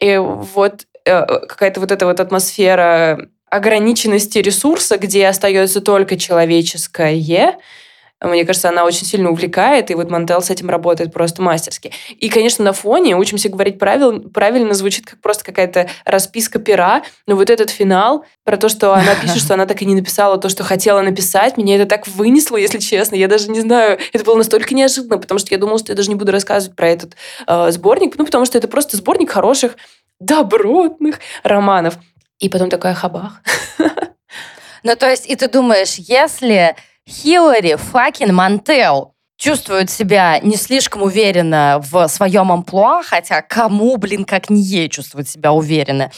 И 0.00 0.16
вот 0.16 0.86
э, 1.04 1.26
какая-то 1.46 1.78
вот 1.78 1.92
эта 1.92 2.06
вот 2.06 2.18
атмосфера 2.18 3.28
ограниченности 3.50 4.38
ресурса, 4.38 4.98
где 4.98 5.26
остается 5.26 5.80
только 5.80 6.16
человеческое, 6.16 7.14
мне 8.28 8.44
кажется, 8.44 8.68
она 8.68 8.84
очень 8.84 9.06
сильно 9.06 9.30
увлекает, 9.30 9.90
и 9.90 9.94
вот 9.94 10.10
Мантел 10.10 10.40
с 10.40 10.50
этим 10.50 10.70
работает 10.70 11.12
просто 11.12 11.42
мастерски. 11.42 11.92
И, 12.18 12.28
конечно, 12.28 12.64
на 12.64 12.72
фоне 12.72 13.16
«Учимся 13.16 13.48
говорить 13.48 13.78
правил, 13.78 14.20
правильно» 14.30 14.74
звучит 14.74 15.06
как 15.06 15.20
просто 15.20 15.44
какая-то 15.44 15.88
расписка 16.04 16.58
пера, 16.58 17.02
но 17.26 17.36
вот 17.36 17.50
этот 17.50 17.70
финал 17.70 18.24
про 18.44 18.56
то, 18.56 18.68
что 18.68 18.94
она 18.94 19.14
пишет, 19.14 19.38
что 19.38 19.54
она 19.54 19.66
так 19.66 19.82
и 19.82 19.84
не 19.84 19.94
написала 19.94 20.38
то, 20.38 20.48
что 20.48 20.64
хотела 20.64 21.00
написать, 21.00 21.56
меня 21.56 21.76
это 21.76 21.86
так 21.86 22.06
вынесло, 22.06 22.56
если 22.56 22.78
честно. 22.78 23.16
Я 23.16 23.28
даже 23.28 23.50
не 23.50 23.60
знаю, 23.60 23.98
это 24.12 24.24
было 24.24 24.36
настолько 24.36 24.74
неожиданно, 24.74 25.18
потому 25.18 25.38
что 25.38 25.54
я 25.54 25.58
думала, 25.58 25.78
что 25.78 25.92
я 25.92 25.96
даже 25.96 26.08
не 26.08 26.16
буду 26.16 26.32
рассказывать 26.32 26.76
про 26.76 26.88
этот 26.88 27.16
э, 27.46 27.70
сборник, 27.72 28.14
ну, 28.16 28.24
потому 28.24 28.46
что 28.46 28.56
это 28.56 28.68
просто 28.68 28.96
сборник 28.96 29.30
хороших, 29.30 29.76
добротных 30.20 31.20
романов. 31.42 31.98
И 32.38 32.48
потом 32.48 32.70
такая 32.70 32.94
хабах. 32.94 33.40
Ну, 34.86 34.96
то 34.96 35.08
есть, 35.08 35.26
и 35.26 35.34
ты 35.34 35.48
думаешь, 35.48 35.94
если 35.94 36.76
Хиллари 37.08 37.76
факин 37.76 38.34
Мантел 38.34 39.14
чувствует 39.36 39.90
себя 39.90 40.38
не 40.40 40.56
слишком 40.56 41.02
уверенно 41.02 41.80
в 41.82 42.06
своем 42.08 42.52
амплуа, 42.52 43.02
хотя 43.02 43.42
кому, 43.42 43.96
блин, 43.96 44.24
как 44.24 44.50
не 44.50 44.60
ей 44.60 44.88
чувствует 44.88 45.28
себя 45.28 45.52
уверенно. 45.52 46.10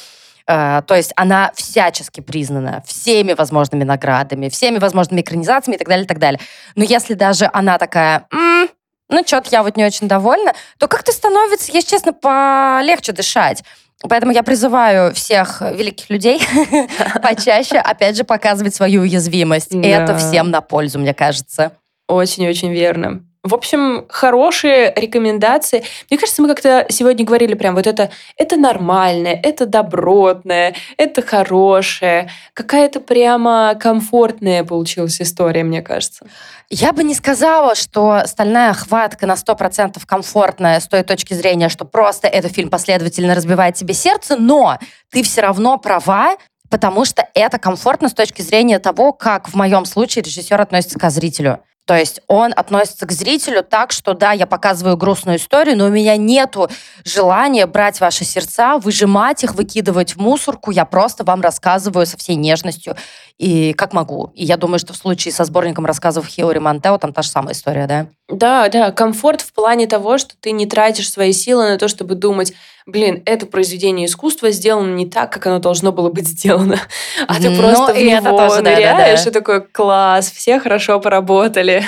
Uh, 0.48 0.80
то 0.82 0.94
есть 0.94 1.12
она 1.16 1.50
всячески 1.56 2.20
признана 2.20 2.80
всеми 2.86 3.32
возможными 3.32 3.82
наградами, 3.82 4.48
всеми 4.48 4.78
возможными 4.78 5.20
экранизациями 5.20 5.74
и 5.74 5.78
так 5.78 5.88
далее, 5.88 6.04
и 6.04 6.08
так 6.08 6.20
далее. 6.20 6.40
Но 6.76 6.84
если 6.84 7.14
даже 7.14 7.50
она 7.52 7.78
такая, 7.78 8.28
М, 8.32 8.68
ну, 9.08 9.24
что-то 9.26 9.48
я 9.50 9.64
вот 9.64 9.76
не 9.76 9.84
очень 9.84 10.06
довольна, 10.06 10.52
то 10.78 10.86
как-то 10.86 11.10
становится, 11.10 11.72
если 11.72 11.90
честно, 11.90 12.12
полегче 12.12 13.10
дышать. 13.10 13.64
Поэтому 14.08 14.32
я 14.32 14.42
призываю 14.42 15.14
всех 15.14 15.60
великих 15.60 16.10
людей 16.10 16.40
почаще, 17.22 17.78
опять 17.78 18.16
же, 18.16 18.24
показывать 18.24 18.74
свою 18.74 19.02
уязвимость. 19.02 19.74
И 19.74 19.86
это 19.86 20.16
всем 20.16 20.50
на 20.50 20.60
пользу, 20.60 20.98
мне 20.98 21.14
кажется. 21.14 21.72
Очень-очень 22.08 22.72
верно. 22.72 23.22
В 23.46 23.54
общем, 23.54 24.06
хорошие 24.08 24.92
рекомендации. 24.96 25.84
Мне 26.10 26.18
кажется, 26.18 26.42
мы 26.42 26.48
как-то 26.48 26.84
сегодня 26.88 27.24
говорили 27.24 27.54
прям 27.54 27.76
вот 27.76 27.86
это, 27.86 28.10
это 28.36 28.56
нормальное, 28.56 29.40
это 29.40 29.66
добротное, 29.66 30.74
это 30.96 31.22
хорошее. 31.22 32.28
Какая-то 32.54 32.98
прямо 32.98 33.76
комфортная 33.80 34.64
получилась 34.64 35.20
история, 35.20 35.62
мне 35.62 35.80
кажется. 35.80 36.26
Я 36.70 36.92
бы 36.92 37.04
не 37.04 37.14
сказала, 37.14 37.76
что 37.76 38.22
«Стальная 38.26 38.72
хватка» 38.72 39.26
на 39.26 39.34
100% 39.34 40.04
комфортная 40.04 40.80
с 40.80 40.88
той 40.88 41.04
точки 41.04 41.34
зрения, 41.34 41.68
что 41.68 41.84
просто 41.84 42.26
этот 42.26 42.52
фильм 42.52 42.68
последовательно 42.68 43.36
разбивает 43.36 43.76
тебе 43.76 43.94
сердце, 43.94 44.34
но 44.36 44.80
ты 45.12 45.22
все 45.22 45.42
равно 45.42 45.78
права, 45.78 46.36
потому 46.68 47.04
что 47.04 47.28
это 47.34 47.60
комфортно 47.60 48.08
с 48.08 48.14
точки 48.14 48.42
зрения 48.42 48.80
того, 48.80 49.12
как 49.12 49.48
в 49.48 49.54
моем 49.54 49.84
случае 49.84 50.24
режиссер 50.24 50.60
относится 50.60 50.98
к 50.98 51.10
зрителю. 51.10 51.60
То 51.86 51.96
есть 51.96 52.20
он 52.26 52.52
относится 52.54 53.06
к 53.06 53.12
зрителю 53.12 53.62
так, 53.62 53.92
что 53.92 54.12
да, 54.14 54.32
я 54.32 54.46
показываю 54.46 54.96
грустную 54.96 55.38
историю, 55.38 55.78
но 55.78 55.86
у 55.86 55.88
меня 55.88 56.16
нету 56.16 56.68
желания 57.04 57.64
брать 57.66 58.00
ваши 58.00 58.24
сердца, 58.24 58.78
выжимать 58.78 59.44
их, 59.44 59.54
выкидывать 59.54 60.16
в 60.16 60.20
мусорку. 60.20 60.72
Я 60.72 60.84
просто 60.84 61.22
вам 61.22 61.40
рассказываю 61.40 62.04
со 62.04 62.16
всей 62.16 62.34
нежностью 62.34 62.96
и 63.38 63.72
как 63.72 63.92
могу. 63.92 64.32
И 64.34 64.44
я 64.44 64.56
думаю, 64.56 64.80
что 64.80 64.94
в 64.94 64.96
случае 64.96 65.32
со 65.32 65.44
сборником 65.44 65.86
рассказов 65.86 66.26
Хиори 66.26 66.58
Монтео 66.58 66.98
там 66.98 67.12
та 67.12 67.22
же 67.22 67.28
самая 67.28 67.54
история, 67.54 67.86
да? 67.86 68.06
Да, 68.28 68.68
да, 68.68 68.90
комфорт 68.90 69.40
в 69.40 69.52
плане 69.52 69.86
того, 69.86 70.18
что 70.18 70.34
ты 70.40 70.50
не 70.50 70.66
тратишь 70.66 71.10
свои 71.10 71.32
силы 71.32 71.68
на 71.68 71.78
то, 71.78 71.86
чтобы 71.86 72.16
думать, 72.16 72.52
блин, 72.86 73.22
это 73.26 73.46
произведение 73.46 74.06
искусства 74.06 74.50
сделано 74.50 74.94
не 74.94 75.06
так, 75.06 75.32
как 75.32 75.46
оно 75.46 75.58
должно 75.58 75.92
было 75.92 76.10
быть 76.10 76.28
сделано. 76.28 76.78
А 77.26 77.34
ты 77.40 77.56
просто 77.56 77.92
в 77.92 77.98
него 77.98 78.38
тоже, 78.38 78.62
ныряешь 78.62 79.20
да, 79.20 79.24
да. 79.24 79.30
и 79.30 79.32
такой, 79.32 79.66
класс, 79.66 80.30
все 80.30 80.60
хорошо 80.60 81.00
поработали. 81.00 81.84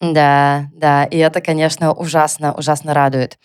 Да, 0.00 0.66
да, 0.74 1.04
и 1.04 1.16
это, 1.16 1.40
конечно, 1.40 1.92
ужасно, 1.92 2.52
ужасно 2.52 2.92
радует. 2.92 3.38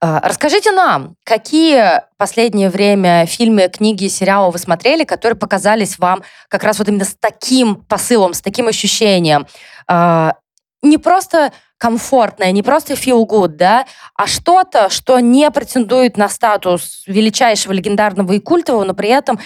А, 0.00 0.20
расскажите 0.20 0.70
нам, 0.70 1.16
какие 1.24 2.02
последнее 2.16 2.70
время 2.70 3.26
фильмы, 3.26 3.68
книги, 3.68 4.06
сериалы 4.06 4.52
вы 4.52 4.58
смотрели, 4.58 5.02
которые 5.02 5.36
показались 5.36 5.98
вам 5.98 6.22
как 6.48 6.62
раз 6.62 6.78
вот 6.78 6.88
именно 6.88 7.04
с 7.04 7.16
таким 7.18 7.74
посылом, 7.74 8.34
с 8.34 8.40
таким 8.40 8.68
ощущением. 8.68 9.48
А, 9.88 10.34
не 10.80 10.98
просто 10.98 11.52
комфортное, 11.78 12.52
не 12.52 12.62
просто 12.62 12.94
feel 12.94 13.26
good, 13.26 13.56
да, 13.56 13.86
а 14.14 14.26
что-то, 14.26 14.88
что 14.88 15.18
не 15.20 15.50
претендует 15.50 16.16
на 16.16 16.28
статус 16.28 17.02
величайшего, 17.06 17.72
легендарного 17.72 18.32
и 18.32 18.40
культового, 18.40 18.84
но 18.84 18.94
при 18.94 19.10
этом 19.10 19.38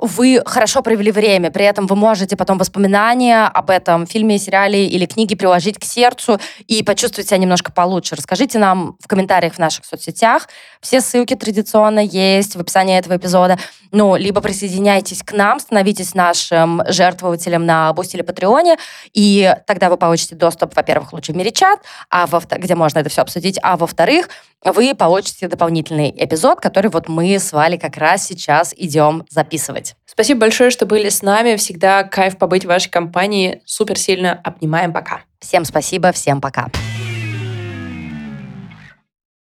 вы 0.00 0.42
хорошо 0.44 0.82
провели 0.82 1.10
время, 1.10 1.50
при 1.50 1.64
этом 1.64 1.86
вы 1.86 1.96
можете 1.96 2.36
потом 2.36 2.58
воспоминания 2.58 3.46
об 3.46 3.70
этом 3.70 4.06
фильме, 4.06 4.38
сериале 4.38 4.86
или 4.86 5.06
книге 5.06 5.36
приложить 5.36 5.78
к 5.78 5.84
сердцу 5.84 6.40
и 6.66 6.82
почувствовать 6.82 7.28
себя 7.28 7.38
немножко 7.38 7.72
получше. 7.72 8.14
Расскажите 8.14 8.58
нам 8.58 8.96
в 9.00 9.08
комментариях 9.08 9.54
в 9.54 9.58
наших 9.58 9.84
соцсетях. 9.84 10.48
Все 10.80 11.00
ссылки 11.00 11.34
традиционно 11.34 12.00
есть 12.00 12.56
в 12.56 12.60
описании 12.60 12.98
этого 12.98 13.16
эпизода. 13.16 13.58
Ну, 13.92 14.16
либо 14.16 14.40
присоединяйтесь 14.40 15.22
к 15.22 15.32
нам, 15.32 15.60
становитесь 15.60 16.14
нашим 16.14 16.82
жертвователем 16.88 17.66
на 17.66 17.92
Boosty 17.92 18.16
или 18.16 18.22
Patreon 18.22 18.64
е, 18.64 18.76
и 19.12 19.54
тогда 19.66 19.90
вы 19.90 19.98
получите 19.98 20.34
доступ, 20.34 20.74
во-первых, 20.74 21.12
лучший 21.12 21.32
в 21.32 21.36
мире 21.36 21.50
чат, 21.50 21.80
а 22.08 22.26
во 22.26 22.40
где 22.40 22.74
можно 22.74 23.00
это 23.00 23.10
все 23.10 23.20
обсудить, 23.20 23.58
а 23.62 23.76
во-вторых, 23.76 24.28
вы 24.64 24.94
получите 24.94 25.48
дополнительный 25.48 26.12
эпизод, 26.16 26.60
который 26.60 26.90
вот 26.90 27.08
мы 27.08 27.34
с 27.34 27.52
Валей 27.52 27.78
как 27.78 27.96
раз 27.96 28.26
сейчас 28.26 28.72
идем 28.76 29.24
записывать. 29.28 29.61
Спасибо 30.06 30.40
большое, 30.40 30.70
что 30.70 30.86
были 30.86 31.08
с 31.08 31.22
нами. 31.22 31.56
Всегда 31.56 32.04
кайф 32.04 32.38
побыть 32.38 32.64
в 32.64 32.68
вашей 32.68 32.90
компании. 32.90 33.62
Супер 33.64 33.98
сильно 33.98 34.40
обнимаем. 34.44 34.92
Пока. 34.92 35.22
Всем 35.40 35.64
спасибо, 35.64 36.12
всем 36.12 36.40
пока. 36.40 36.68